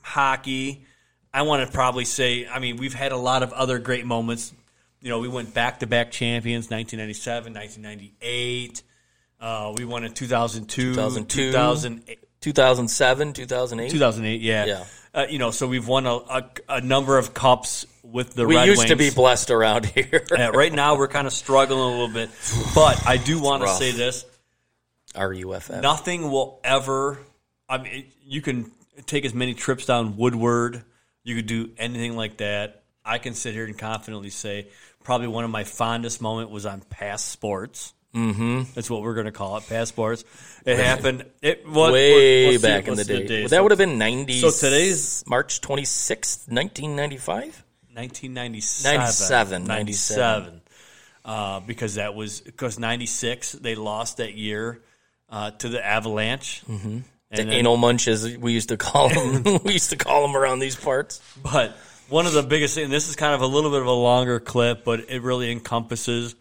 [0.00, 0.86] hockey,
[1.32, 4.52] I want to probably say, I mean, we've had a lot of other great moments.
[5.02, 8.82] You know, we went back to back champions, 1997, 1998.
[9.38, 11.52] Uh, we won in 2002, 2002.
[11.52, 12.18] 2008.
[12.40, 13.90] 2007, 2008.
[13.90, 14.64] 2008, yeah.
[14.64, 14.84] Yeah.
[15.12, 18.56] Uh, you know, so we've won a, a, a number of cups with the we
[18.56, 20.24] Red used to be blessed around here.
[20.30, 22.30] Right now, we're kind of struggling a little bit.
[22.74, 24.24] But I do want to say this
[25.16, 25.80] RUFF.
[25.80, 27.18] nothing will ever.
[27.68, 28.70] I mean, you can
[29.06, 30.82] take as many trips down Woodward.
[31.24, 32.82] You could do anything like that.
[33.04, 34.68] I can sit here and confidently say
[35.04, 37.94] probably one of my fondest moment was on Past Sports.
[38.14, 38.62] Mm-hmm.
[38.74, 40.24] That's what we're going to call it, Past Sports.
[40.66, 41.24] It happened.
[41.42, 43.40] It what, Way let's see, back in the what's day.
[43.40, 44.40] Well, So that would have been 90.
[44.40, 47.64] So today's- March 26th, 1995?
[48.00, 49.64] 1997.
[49.64, 50.60] 97, 97.
[51.22, 54.80] Uh, because that was because 96 they lost that year
[55.28, 56.62] uh, to the Avalanche.
[56.68, 56.98] Mm-hmm.
[57.32, 59.58] The anal munches we used to call them.
[59.64, 61.20] we used to call them around these parts.
[61.42, 61.76] But
[62.08, 64.40] one of the biggest things, this is kind of a little bit of a longer
[64.40, 66.34] clip, but it really encompasses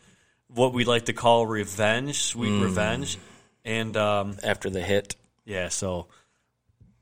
[0.47, 2.63] what we like to call revenge, sweet Mm.
[2.63, 3.17] revenge.
[3.65, 5.15] And um, After the hit.
[5.45, 6.07] yeah, so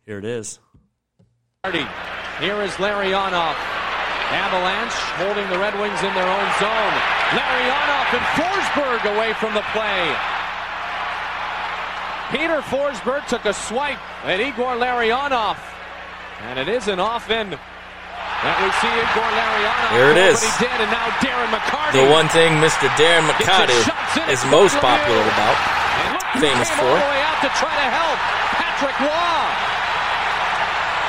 [0.06, 0.60] here it is.
[1.64, 3.77] Here is Larionov.
[4.32, 6.96] Avalanche holding the Red Wings in their own zone.
[7.32, 10.04] Larionov and Forsberg away from the play.
[12.32, 15.56] Peter Forsberg took a swipe at Igor Larionov.
[16.44, 19.90] And it isn't often that we see Igor Larionov.
[19.96, 21.96] There it do he did, and now Darren McCarty.
[21.96, 22.92] The one thing Mr.
[23.00, 25.56] Darren McCarty his shots in is most popular about.
[25.56, 26.84] And look who famous for.
[26.84, 28.20] all the way out to try to help.
[28.60, 29.48] Patrick Roy.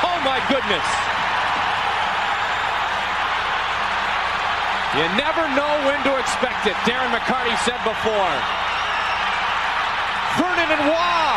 [0.07, 1.08] Oh my goodness.
[4.97, 6.72] You never know when to expect it.
[6.89, 8.32] Darren McCarty said before.
[10.41, 11.36] Vernon and Roy.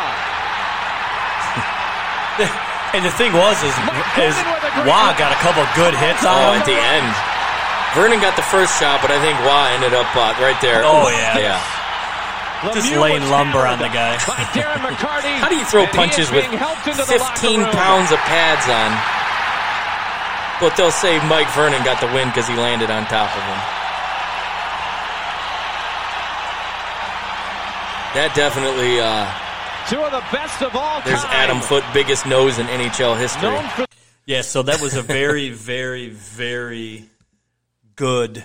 [2.92, 3.72] And the thing was, is,
[4.20, 6.60] is with Roy got a couple good hits on Oh, him.
[6.60, 7.08] at the end.
[7.96, 10.80] Vernon got the first shot, but I think Roy ended up uh, right there.
[10.84, 11.36] Oh, yeah.
[11.40, 11.60] Yeah.
[12.72, 14.16] Just laying lumber on the guy.
[14.28, 15.34] By Darren McCarty.
[15.40, 18.64] How do you throw punches with being helped into the locker 15 pounds of pads
[18.68, 18.92] on?
[20.62, 23.58] But they'll say Mike Vernon got the win because he landed on top of him.
[28.14, 29.26] That definitely, uh,
[29.88, 31.30] Two of the best of all there's time.
[31.32, 33.42] Adam Foote, biggest nose in NHL history.
[33.42, 33.86] Known for
[34.24, 37.06] Yeah, so that was a very, very, very
[37.96, 38.44] good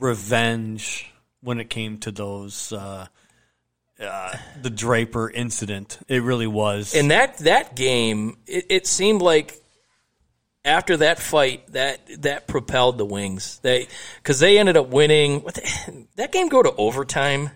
[0.00, 1.08] revenge
[1.40, 3.06] when it came to those uh,
[4.00, 6.00] uh, the Draper incident.
[6.08, 6.96] It really was.
[6.96, 9.61] And that that game, it, it seemed like
[10.64, 13.58] after that fight, that that propelled the Wings.
[13.62, 15.40] They because they ended up winning.
[15.42, 17.50] What the, that game go to overtime?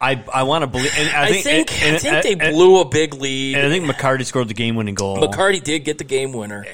[0.00, 0.92] I I want to believe.
[0.96, 3.56] And I I think, think, and, I think they and- blew a big lead.
[3.56, 5.18] And I think McCarty scored the game-winning goal.
[5.18, 6.66] McCarty did get the game winner,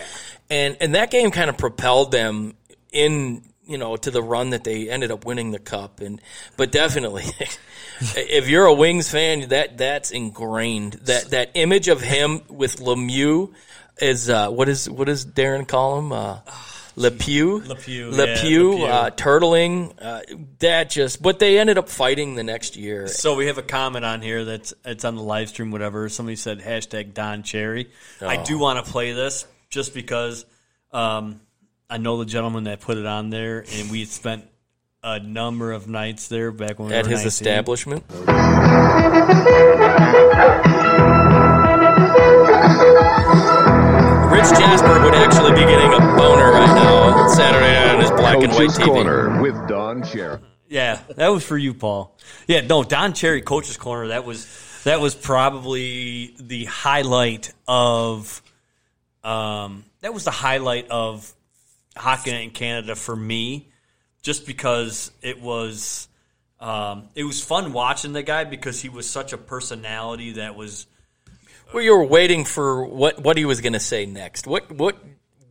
[0.51, 2.55] and and that game kind of propelled them
[2.93, 6.01] in you know to the run that they ended up winning the cup.
[6.01, 6.20] And
[6.57, 7.24] but definitely,
[8.01, 10.95] if you're a Wings fan, that that's ingrained.
[11.05, 13.53] That that image of him with Lemieux
[14.01, 16.12] is uh, what is what does Darren call him?
[16.12, 16.38] Uh,
[16.97, 18.84] Le Pew, Le Pew, yeah, Le Le Pew, Pew.
[18.86, 19.92] uh, turtling.
[20.01, 20.20] Uh,
[20.61, 23.09] that just, but they ended up fighting the next year.
[23.09, 26.09] So we have a comment on here that's it's on the live stream, whatever.
[26.09, 27.90] Somebody said hashtag Don Cherry.
[28.20, 28.45] I Oh.
[28.45, 30.45] do want to play this just because
[30.92, 31.40] um,
[31.90, 34.45] I know the gentleman that put it on there, and we spent
[35.03, 37.28] a number of nights there back when we At were his 19.
[37.28, 38.05] establishment,
[44.35, 48.43] Rich Jasper would actually be getting a boner right now Saturday night on his black
[48.43, 48.87] and white Coach's TV.
[48.87, 50.41] Corner with Don Cherry.
[50.68, 52.16] Yeah, that was for you, Paul.
[52.47, 54.09] Yeah, no, Don Cherry, Coach's Corner.
[54.09, 54.47] That was
[54.85, 58.43] that was probably the highlight of.
[59.22, 61.33] Um, that was the highlight of
[61.97, 63.68] hockey in Canada for me,
[64.22, 66.09] just because it was.
[66.61, 70.87] Um, it was fun watching the guy because he was such a personality that was.
[71.75, 74.47] Well, you were waiting for what what he was going to say next.
[74.47, 74.97] What what?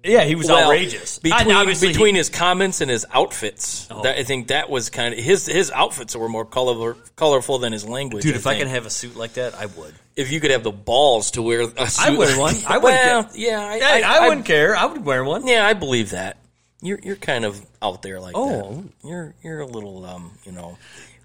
[0.06, 1.20] Yeah, he was well, outrageous.
[1.32, 3.88] I- between he- his comments and his outfits.
[3.90, 4.04] Oh.
[4.04, 7.72] That, I think that was kind of his his outfits were more colorful colorful than
[7.74, 8.24] his language.
[8.24, 8.64] Dude, if I think.
[8.64, 9.94] can have a suit like that, I would.
[10.16, 12.56] if you could have the balls to wear a suit, I wear one.
[12.68, 14.76] I wouldn't well, yeah, I, Hey, I, wouldn't care.
[14.76, 15.48] I would wear one.
[15.48, 16.38] Yeah, I believe that.
[16.82, 18.84] You're you're kind of out there like Oh.
[19.02, 19.08] that.
[19.08, 20.78] You're you're a little um, you know,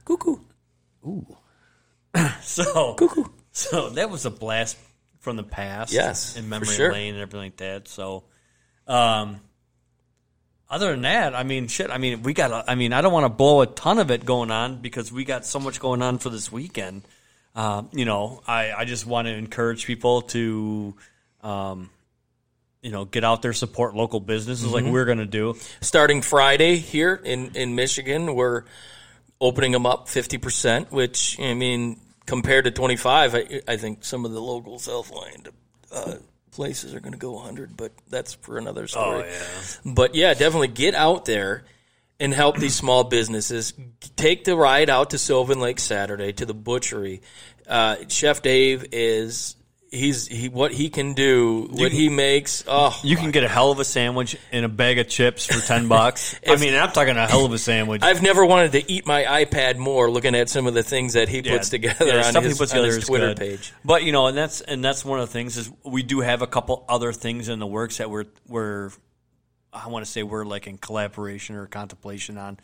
[0.04, 0.38] cuckoo.
[1.06, 1.26] Ooh.
[2.42, 3.24] So, cuckoo.
[3.52, 4.76] so that was a blast
[5.20, 5.92] from the past.
[5.92, 6.92] Yes, in memory sure.
[6.92, 7.88] lane and everything like that.
[7.88, 8.24] So,
[8.86, 9.40] um,
[10.70, 11.90] other than that, I mean, shit.
[11.90, 12.50] I mean, we got.
[12.50, 15.10] a- I mean, I don't want to blow a ton of it going on because
[15.10, 17.02] we got so much going on for this weekend.
[17.54, 20.94] Um, you know, I I just want to encourage people to.
[21.42, 21.90] Um,
[22.80, 24.74] you know, get out there, support local businesses Mm-hmm.
[24.74, 25.56] like we're going to do.
[25.80, 28.64] Starting Friday here in in Michigan, we're
[29.40, 31.98] opening them up fifty percent, which I mean,
[32.28, 35.48] compared to twenty five, I, I think some of the local Southland
[35.90, 36.16] uh,
[36.52, 39.24] places are going to go hundred, but that's for another story.
[39.84, 41.64] But yeah, definitely get out there
[42.20, 43.72] and help these small businesses.
[44.16, 47.22] Take the ride out to Sylvan Lake Saturday to the butchery.
[47.66, 49.56] Uh, Chef Dave is
[49.90, 52.64] he's he what he can do, what he makes.
[52.66, 55.60] Oh, You can get a hell of a sandwich and a bag of chips for
[55.60, 56.38] ten bucks.
[56.46, 58.02] I mean, I'm talking a hell of a sandwich.
[58.02, 61.28] I've never wanted to eat my iPad more looking at some of the things that
[61.28, 63.38] he puts together yeah, on, stuff his, he puts on together his is Twitter good.
[63.38, 63.72] page.
[63.84, 66.42] But you know, and that's and that's one of the things is we do have
[66.42, 68.90] a couple other things in the works that we're we're
[69.72, 72.58] I want to say we're like in collaboration or contemplation on,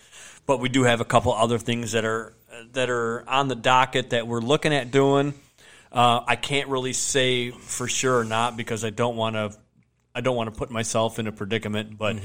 [0.46, 2.34] but we do have a couple other things that are
[2.72, 5.34] that are on the docket that we're looking at doing.
[5.94, 9.56] Uh, I can't really say for sure or not because I don't want to
[10.12, 12.16] I don't want to put myself in a predicament, but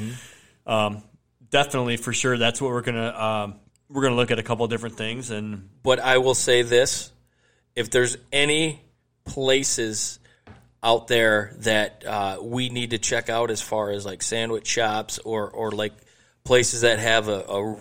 [0.65, 1.03] um,
[1.51, 4.71] definitely for sure that's what we're gonna um, we're gonna look at a couple of
[4.71, 7.11] different things and But I will say this:
[7.75, 8.81] if there's any
[9.23, 10.19] places
[10.81, 15.19] out there that uh, we need to check out as far as like sandwich shops
[15.19, 15.93] or or like
[16.43, 17.77] places that have a, a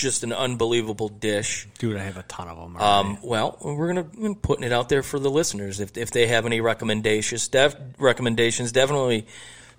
[0.00, 1.66] just an unbelievable dish.
[1.78, 2.76] dude, I have a ton of them.
[2.76, 5.80] Um, well, we're gonna we're gonna putting it out there for the listeners.
[5.80, 9.26] If if they have any recommendations, def, recommendations, definitely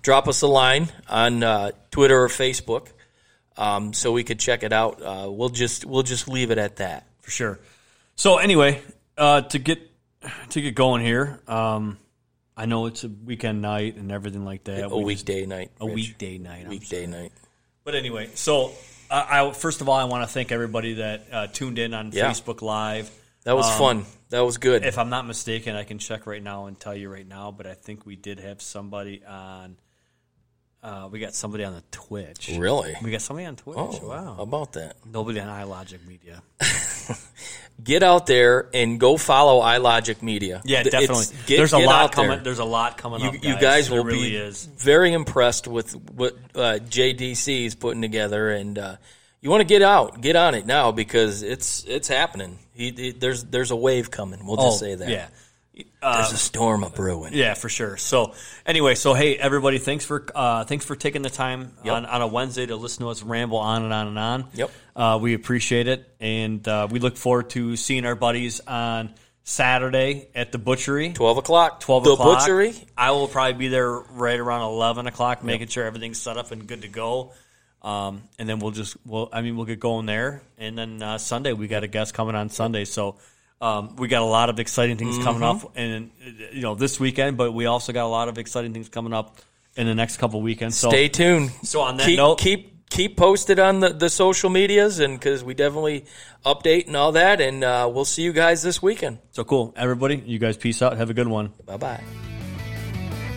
[0.02, 2.88] drop us a line on uh, Twitter or Facebook,
[3.56, 5.02] um, so we could check it out.
[5.02, 7.06] Uh, we'll just we'll just leave it at that.
[7.20, 7.60] for sure.
[8.16, 8.80] So anyway,
[9.18, 9.78] uh, to get
[10.50, 11.98] to get going here, um,
[12.56, 14.84] I know it's a weekend night and everything like that.
[14.84, 15.70] A We just- weekday night.
[15.80, 15.94] a Rich.
[15.94, 16.62] weekday night.
[16.64, 17.32] I'm Weekday night.
[17.84, 18.72] But anyway, so
[19.12, 22.10] I, I first of all I want to thank everybody that uh, tuned in on
[22.12, 22.30] Yeah.
[22.30, 23.10] Facebook Live.
[23.44, 24.04] That was Um, fun.
[24.30, 24.84] That was good.
[24.84, 27.50] If I'm not mistaken, I can check right now and tell you right now.
[27.50, 29.76] But I think we did have somebody on.
[30.82, 32.50] Uh, we got somebody on the Twitch.
[32.58, 32.94] Really?
[33.02, 33.76] We got somebody on Twitch.
[33.78, 34.34] oh, wow.
[34.36, 34.96] how about that?
[35.06, 36.42] Nobody on iLogic Media.
[37.82, 40.60] Get out there and go follow iLogic Media.
[40.64, 41.24] Yeah, definitely.
[41.46, 42.26] get- there's a get lot out there.
[42.28, 42.44] coming.
[42.44, 43.34] There's a lot coming You, up.
[43.44, 44.64] you guys There will really be is.
[44.66, 48.96] very impressed with what uh, JDC is putting together, and uh,
[49.40, 52.58] you want to get out, get on it now because it's it's happening.
[52.74, 54.44] He, he- there's there's a wave coming.
[54.46, 55.08] We'll just say that.
[55.08, 55.28] Oh,
[55.74, 57.32] There's a storm a brewing.
[57.32, 57.96] Yeah, for sure.
[57.96, 58.34] So
[58.66, 61.94] anyway, so hey everybody, thanks for uh, thanks for taking the time Yep.
[61.94, 64.48] on, on a Wednesday to listen to us ramble on and on and on.
[64.54, 64.70] Yep.
[64.94, 69.14] Uh, we appreciate it, and uh, we look forward to seeing our buddies on
[69.44, 71.12] Saturday at the butchery.
[71.14, 71.80] Twelve o'clock.
[71.80, 72.40] Twelve the o'clock.
[72.40, 72.74] butchery.
[72.96, 76.66] I will probably be there right around eleven o'clock, making sure everything's set up and
[76.66, 77.32] good to go.
[77.80, 80.42] Um, and then we'll just, we'll, I mean, we'll get going there.
[80.56, 82.84] And then uh, Sunday, we got a guest coming on Sunday.
[82.84, 83.16] So
[83.62, 85.66] um, we got a lot of exciting things coming Mm-hmm.
[85.66, 87.36] up, and uh, you know, this weekend.
[87.38, 89.38] But we also got a lot of exciting things coming up
[89.76, 90.76] in the next couple weekends.
[90.76, 91.50] So Stay tuned.
[91.62, 95.42] So on that keep, note- keep keep posted on the, the social medias, and because
[95.42, 96.04] we definitely
[96.44, 99.18] update and all that, and uh, we'll see you guys this weekend.
[99.30, 100.16] so cool, everybody.
[100.26, 100.98] You guys, peace out.
[100.98, 101.52] Have a good one.
[101.64, 102.00] Bye bye.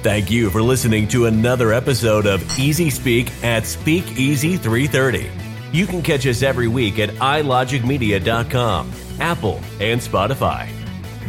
[0.03, 5.29] Thank you for listening to another episode of Easy Speak at Speakeasy 330.
[5.71, 10.69] You can catch us every week at ilogicmedia.com, Apple, and Spotify.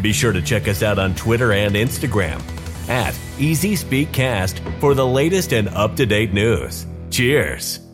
[0.03, 2.43] Be sure to check us out on Twitter and Instagram
[2.89, 6.87] at Easy Speak Cast for the latest and up to date news.
[7.11, 7.86] Cheers.